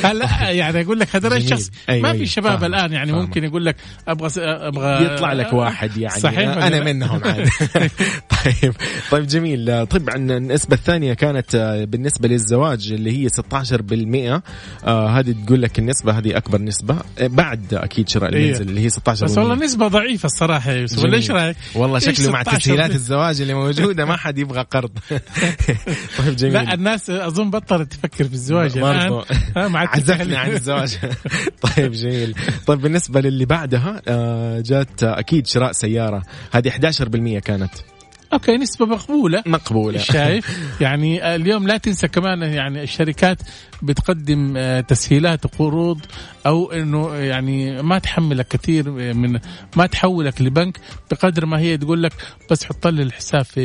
لا 0.03 0.51
يعني 0.51 0.81
أقول 0.83 1.01
لك 1.01 1.17
هذا. 1.17 1.37
الشخصي 1.37 1.71
أيوة، 1.89 2.03
ما 2.03 2.09
أيوة. 2.09 2.19
في 2.19 2.27
شباب 2.27 2.59
فاهمك. 2.61 2.65
الآن 2.65 2.93
يعني. 2.93 3.13
ممكن 3.13 3.45
يقول 3.45 3.65
لك 3.65 3.77
أبغى 4.09 4.31
أبغى 4.39 5.05
يطلع 5.05 5.33
لك 5.33 5.53
واحد 5.53 5.97
يعني 5.97 6.21
صحيح 6.21 6.39
أنا؟ 6.39 6.85
منهم 6.85 7.21
عاد 7.25 7.49
طيب 8.45 8.75
طيب 9.11 9.27
جميل 9.27 9.87
طبعا 9.87 10.17
النسبة 10.17 10.77
الثانية 10.77 11.15
كانت 11.15 11.55
آه، 11.55 11.85
بالنسبة 11.85 12.29
للزواج 12.29 12.93
اللي 12.93 13.25
هي 13.25 13.29
16% 13.29 14.43
آه 14.85 15.09
هذه 15.09 15.35
تقول 15.47 15.63
لك 15.63 15.79
النسبة 15.79 16.19
هذه 16.19 16.37
أكبر 16.37 16.61
نسبة 16.63 16.97
آه، 17.19 17.27
بعد 17.27 17.75
أكيد 17.75 18.09
شراء 18.09 18.33
إيه. 18.33 18.45
المنزل 18.45 18.69
اللي 18.69 18.81
هي 18.81 18.91
16% 18.91 18.95
بس 19.25 19.39
والله 19.39 19.55
نسبة 19.55 19.89
ضعيفة 19.89 20.27
الصراحة 20.27 20.73
يا 20.73 20.81
يوسف 20.81 21.05
ولا. 21.05 21.17
إيش 21.17 21.31
رأيك؟ 21.31 21.57
والله 21.75 21.99
شكله 21.99 22.31
مع 22.31 22.43
16 22.43 22.59
تسهيلات 22.59 22.91
الزواج 22.91 23.41
اللي 23.41 23.55
موجودة 23.55 24.05
ما 24.05 24.17
حد 24.17 24.39
يبغى 24.39 24.63
قرض. 24.63 24.91
طيب 26.19 26.37
جميل. 26.37 26.53
لا 26.53 26.75
الناس 26.75 27.11
أظن 27.11 27.51
بطلت 27.51 27.93
تفكر 27.93 28.25
في 28.25 28.35
الزواج 28.35 28.79
الآن. 28.79 29.23
عزفنا. 29.57 30.39
عن 30.39 30.51
الزواج. 30.51 30.99
طيب 31.77 31.93
جميل. 31.93 32.35
طيب 32.67 32.81
بالنسبة 32.81 33.21
للي 33.21 33.45
بعدها 33.45 34.03
آه، 34.09 34.61
جات 34.61 35.03
أكيد 35.03 35.47
شراء 35.47 35.73
سيارة. 35.73 36.23
هذه 36.53 36.71
11% 36.71 37.39
كانت. 37.39 37.73
أوكي 38.33 38.57
نسبة 38.57 38.87
مقبولة. 38.87 39.43
مقبولة. 39.47 39.99
شايف؟ 39.99 40.59
يعني 40.81 41.35
اليوم 41.35 41.67
لا 41.67 41.77
تنسى 41.77 42.09
كمان 42.09 42.43
يعني 42.43 42.83
الشركات 42.83 43.39
بتقدم 43.83 44.55
آه، 44.57 44.81
تسهيلات 44.81 45.45
وقروض 45.45 46.01
أو 46.47 46.73
إنه 46.73 47.15
يعني 47.15 47.83
ما 47.83 47.99
تحملك 47.99 48.49
كثير 48.49 48.91
من 48.91 49.39
ما 49.77 49.87
تحولك 49.87 50.43
لبنك 50.43 50.79
بقدر 51.11 51.47
ما 51.47 51.59
هي 51.59 51.77
تقول 51.77 52.03
لك 52.03 52.13
بس 52.51 52.65
حط 52.65 52.87
لي 52.87 53.03
الحساب 53.03 53.45
في 53.45 53.63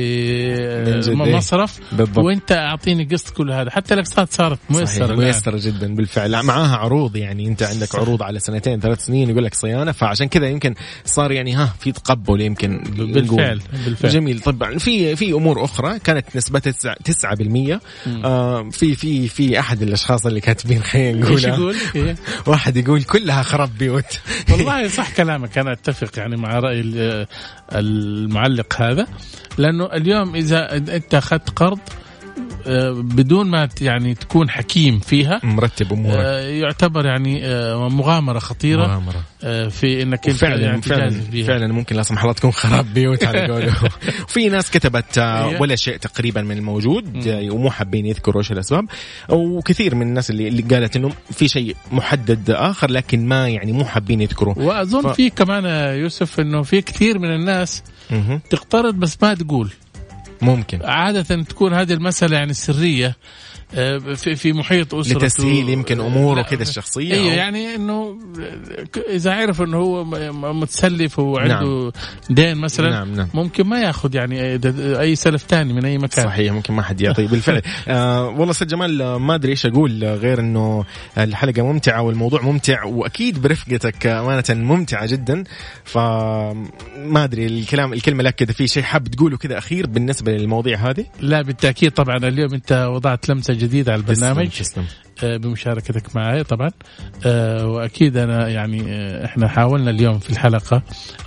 آه،. 1.06 1.38
مصرف 1.38 1.80
بالضبط. 1.92 2.26
وأنت 2.26 2.52
أعطيني 2.52 3.04
قسط 3.04 3.30
كل 3.30 3.52
هذا. 3.52 3.70
حتى 3.70 3.94
الأقساط 3.94 4.32
صارت 4.32 4.60
ميسرة. 4.70 5.16
ميسرة 5.16 5.60
جدا 5.62 5.96
بالفعل. 5.96 6.44
معاها 6.44 6.76
عروض 6.76 7.16
يعني. 7.16 7.48
أنت 7.48 7.64
عندك 7.64 7.96
عروض 7.96 8.24
على 8.24 8.40
سنتين 8.40 8.80
ثلاث 8.80 9.06
سنين 9.06 9.30
يقول 9.30 9.44
لك 9.44 9.54
صيانة. 9.54 9.92
فعشان 9.92 10.28
كذا 10.28 10.48
يمكن 10.48 10.76
صار 11.06 11.32
يعني 11.32 11.54
ها 11.54 11.74
في 11.80 11.92
تقبل 11.92 12.42
يمكن 12.42 12.84
بالفعل. 12.98 13.62
بالفعل. 13.86 14.12
جميل. 14.12 14.40
طبعا 14.40 14.78
في 14.78 15.16
في 15.16 15.32
أمور 15.32 15.64
أخرى 15.64 16.00
كانت 16.00 16.36
نسبتها 16.36 16.96
9% 17.04 17.80
آه 18.26 18.70
في 18.70 18.96
في 18.96 19.28
في 19.28 19.60
أحد 19.60 19.82
الاشخاص 19.82 20.07
اللي 20.26 20.42
كاتبين 20.42 20.84
خلينا 20.84 21.30
إيش 21.30 21.46
نقول 21.46 21.60
يقول؟ 21.60 21.76
إيه. 21.96 22.16
واحد 22.48 22.78
يقول 22.78 23.04
كلها 23.04 23.42
خراب 23.44 23.78
بيوت 23.78 24.20
والله 24.52 24.88
صح 24.88 25.12
كلامك 25.12 25.58
أنا 25.58 25.72
أتفق 25.72 26.20
يعني 26.20 26.38
مع 26.38 26.60
رأي 26.60 26.80
ال- 26.82 27.28
المعلق 27.76 28.82
هذا 28.82 29.08
لأنه 29.58 29.86
اليوم 29.86 30.36
إذا 30.36 30.76
أنت 30.78 31.16
أخذت 31.16 31.50
قرض 31.50 31.80
بدون 32.92 33.48
ما 33.48 33.70
يعني 33.82 34.14
تكون 34.16 34.50
حكيم 34.50 35.00
فيها 35.00 35.40
مرتب 35.44 35.94
أمورك 35.94 36.18
آه، 36.18 36.40
يعتبر 36.40 37.06
يعني 37.06 37.46
آه، 37.46 37.90
مغامرة 37.90 38.40
خطيرة 38.40 38.88
مغامرة. 38.88 39.24
آه، 39.44 39.68
في 39.68 40.02
إنك 40.04 40.28
أنت 40.28 40.38
فعلا 40.38 40.62
يعني 40.62 40.82
فعلا 40.82 41.22
بيها. 41.32 41.48
فعلا 41.48 41.74
ممكن 41.74 41.96
لا 41.96 42.04
سمح 42.04 42.22
الله 42.22 42.34
تكون 42.34 42.52
خراب 42.52 42.94
بيوت 42.94 43.24
على 43.24 43.48
قوله 43.48 43.74
في 44.34 44.50
ناس 44.50 44.72
كتبت 44.72 45.18
آه،. 45.18 45.62
ولا 45.62 45.76
شيء 45.76 45.98
تقريبا 45.98 46.42
من 46.42 46.58
الموجود 46.58 47.28
آه، 47.28 47.52
ومو 47.52 47.70
حابين 47.70 48.06
يذكروا 48.06 48.42
إيش 48.42 48.52
الأسباب 48.52 48.86
وكثير 49.30 49.96
من 49.96 50.02
الناس 50.02 50.30
اللي 50.30 50.48
اللي 50.48 50.62
قالت 50.62 50.96
إنه 50.96 51.10
في 51.32 51.48
شيء 51.48 51.76
محدد 51.92 52.50
آخر 52.50 52.92
لكن 52.92 53.26
ما 53.28 53.50
يعني 53.50 53.72
مو 53.72 53.86
حابين 53.86 54.22
يذكروا 54.22 54.54
وأظن 54.58 55.02
ف- 55.02 55.08
في 55.08 55.30
كمان 55.30 55.66
يوسف 56.00 56.40
إنه 56.40 56.62
في 56.62 56.82
كثير 56.82 57.20
من 57.20 57.36
الناس. 57.36 57.84
تقترض 58.50 58.96
بس 58.96 59.18
ما 59.22 59.34
تقول 59.34 59.72
ممكن. 60.42 60.86
عادة 60.86 61.44
تكون 61.44 61.74
هذه 61.74 61.94
المسألة 61.94 62.38
يعني 62.38 62.54
سرية. 62.54 63.16
في 64.16 64.36
في 64.36 64.54
محيط 64.54 64.96
أسرته. 64.96 65.26
لتسهيل 65.26 65.70
يمكن 65.70 66.00
أموره 66.00 66.36
لا، 66.36 66.42
كذا 66.42 66.62
الشخصية 66.62 67.14
أيوه 67.14 67.34
يعني 67.34 67.76
إنه 67.76 68.18
ك- 68.94 69.06
إذا 69.10 69.34
عرف 69.34 69.62
إنه 69.62 69.78
هو 69.78 70.04
متسلف 70.54 71.20
وعنده 71.20 71.92
دين 72.30 72.58
مثلا 72.58 72.90
نعم 72.90 73.14
نعم. 73.16 73.28
ممكن 73.34 73.68
ما 73.68 73.82
ياخذ 73.82 74.16
يعني 74.16 74.60
أي 75.00 75.16
سلف 75.16 75.44
ثاني 75.44 75.74
من 75.74 75.86
أي 75.86 75.98
مكان. 75.98 76.26
صحيح 76.26 76.54
ممكن 76.54 76.74
ما 76.74 76.82
حد 76.82 77.02
يعطي 77.02 77.28
بالفعل. 77.28 77.62
آه 77.88 78.26
والله 78.28 78.52
أستاذ 78.52 78.68
جمال 78.68 79.02
آه، 79.02 79.18
ما 79.18 79.36
أدري 79.36 79.52
إيش 79.52 79.66
أقول 79.66 80.04
آه، 80.04 80.16
غير 80.16 80.40
إنه 80.40 80.86
الحلقة 81.18 81.62
ممتعة 81.62 82.02
والموضوع 82.02 82.42
ممتع 82.42 82.84
وأكيد 82.84 83.42
برفقتك 83.42 84.08
آه، 84.08 84.20
أمانة 84.22 84.44
ممتعة 84.50 85.06
جدا. 85.06 85.44
فما 85.84 87.24
أدري 87.24 87.46
الكلام 87.46 87.94
الكلمة 87.94 88.24
لك 88.24 88.36
كذا 88.36 88.52
في 88.52 88.68
شيء 88.68 88.84
حاب 88.84 89.08
تقوله 89.08 89.38
كذا 89.38 89.58
أخير 89.58 89.88
بالنسبة 89.88 90.32
للمواضيع 90.32 90.90
هذه؟ 90.90 91.06
لا 91.20 91.42
بالتأكيد 91.42 91.92
طبعا. 91.92 92.18
اليوم 92.18 92.54
أنت 92.54 92.88
وضعت 92.92 93.30
لمسة 93.30 93.57
جديدة 93.58 93.92
على 93.92 94.00
البرنامج. 94.02 94.48
تسلم, 94.48 94.66
تسلم. 94.66 94.86
آه، 95.24 95.38
بمشاركتك 95.38 96.16
معي 96.16 96.44
طبعا. 96.44 96.72
آه، 97.26 97.68
وأكيد 97.68 98.18
أنا 98.18 98.48
يعني 98.48 98.84
آه، 98.88 99.26
إحنا 99.26 99.48
حاولنا 99.48 99.90
اليوم 99.92 100.20
في 100.20 100.30
الحلقة 100.30 100.82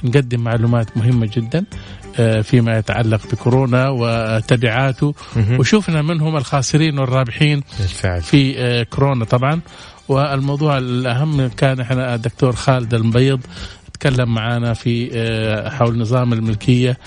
نقدم 0.05 0.41
معلومات 0.41 0.97
مهمة 0.97 1.31
جدا 1.37 1.65
فيما 2.43 2.79
يتعلق 2.79 3.27
بكورونا 3.33 3.89
وتبعاته. 3.89 5.15
مهم. 5.37 5.61
وشوفنا 5.61 6.03
من 6.03 6.21
هم 6.21 6.37
الخاسرين 6.37 6.99
والرابحين 6.99 7.63
بالفعل. 7.79 8.23
في 8.23 8.85
كورونا 8.91 9.25
طبعا. 9.25 9.61
والموضوع 10.09 10.79
الأهم 10.79 11.49
كان 11.49 11.81
إحنا 11.81 12.15
الدكتور 12.15 12.53
خالد 12.53 12.95
المبيض 12.95 13.41
تكلم 13.93 14.35
معنا 14.35 14.75
في 14.75 15.11
حول 15.79 15.99
نظام 15.99 16.33
الملكية 16.33 16.99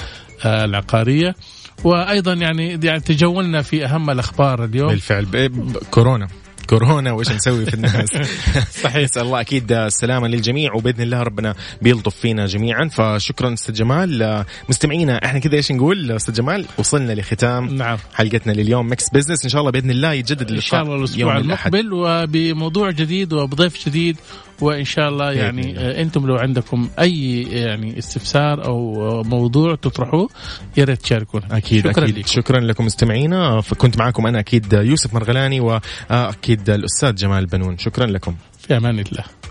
العقارية. 0.45 1.35
وأيضا 1.83 2.33
يعني 2.33 2.79
يعني 2.83 2.99
تجولنا 2.99 3.61
في 3.61 3.85
أهم 3.85 4.09
الأخبار 4.09 4.65
اليوم. 4.65 4.89
بالفعل. 4.89 5.49
كورونا. 5.91 6.27
كورونا 6.69 7.11
وايش 7.11 7.31
نسوي 7.31 7.65
في 7.65 7.73
الناس؟ 7.73 8.09
صحيح 8.83 9.03
نسال 9.03 9.21
الله. 9.21 9.41
أكيد 9.41 9.71
السلامة 9.71 10.27
للجميع 10.27 10.73
وبإذن 10.73 11.01
الله 11.01 11.23
ربنا 11.23 11.55
بيلطف 11.81 12.15
فينا 12.15 12.45
جميعا. 12.45 12.87
فشكرا 12.87 13.53
أستاذ 13.53 13.73
جمال. 13.73 14.45
مستمعينا 14.69 15.25
إحنا 15.25 15.39
كذا 15.39 15.55
إيش 15.55 15.71
نقول؟ 15.71 16.11
أستاذ 16.11 16.33
جمال 16.33 16.65
وصلنا 16.77 17.13
لختام 17.13 17.75
نعم. 17.75 17.97
حلقتنا 18.13 18.51
لليوم. 18.51 18.91
Mix 18.91 19.09
Business 19.13 19.43
إن 19.43 19.49
شاء 19.49 19.61
الله 19.61 19.71
بإذن 19.71 19.91
الله 19.91 20.13
يتجدد 20.13 20.41
إن 20.41 20.47
اللقاء 20.47 20.69
شاء 20.69 20.81
الله 20.83 20.95
الأسبوع. 20.95 21.37
المقبل 21.37 21.93
وبموضوع 21.93 22.91
جديد 22.91 23.33
وبضيف 23.33 23.85
جديد 23.89 24.17
وإن 24.61 24.83
شاء 24.83 25.09
الله 25.09 25.31
يعني. 25.31 25.79
آه، 25.79 26.01
أنتم 26.01 26.27
لو 26.27 26.35
عندكم 26.35 26.89
أي 26.99 27.41
يعني 27.41 27.97
استفسار 27.99 28.65
أو 28.65 29.23
موضوع 29.23 29.75
تطرحوه 29.75 30.29
يا 30.77 30.83
ريت 30.83 31.01
تشاركونا. 31.01 31.57
أكيد 31.57 31.87
شكرا 31.87 32.03
أكيد. 32.03 32.17
لكم. 32.17 32.27
شكرا 32.27 32.59
لكم 32.59 32.85
مستمعينا. 32.85 33.61
فكنت 33.61 33.97
معكم 33.97 34.27
أنا 34.27 34.39
أكيد 34.39 34.73
يوسف 34.73 35.13
مرغلاني 35.13 35.59
وأكيد 35.59 36.69
الأستاذ 36.69 37.15
جمال 37.15 37.45
بنون. 37.45 37.77
شكرا 37.77 38.05
لكم. 38.05 38.35
في 38.59 38.77
أمان 38.77 38.99
الله. 38.99 39.42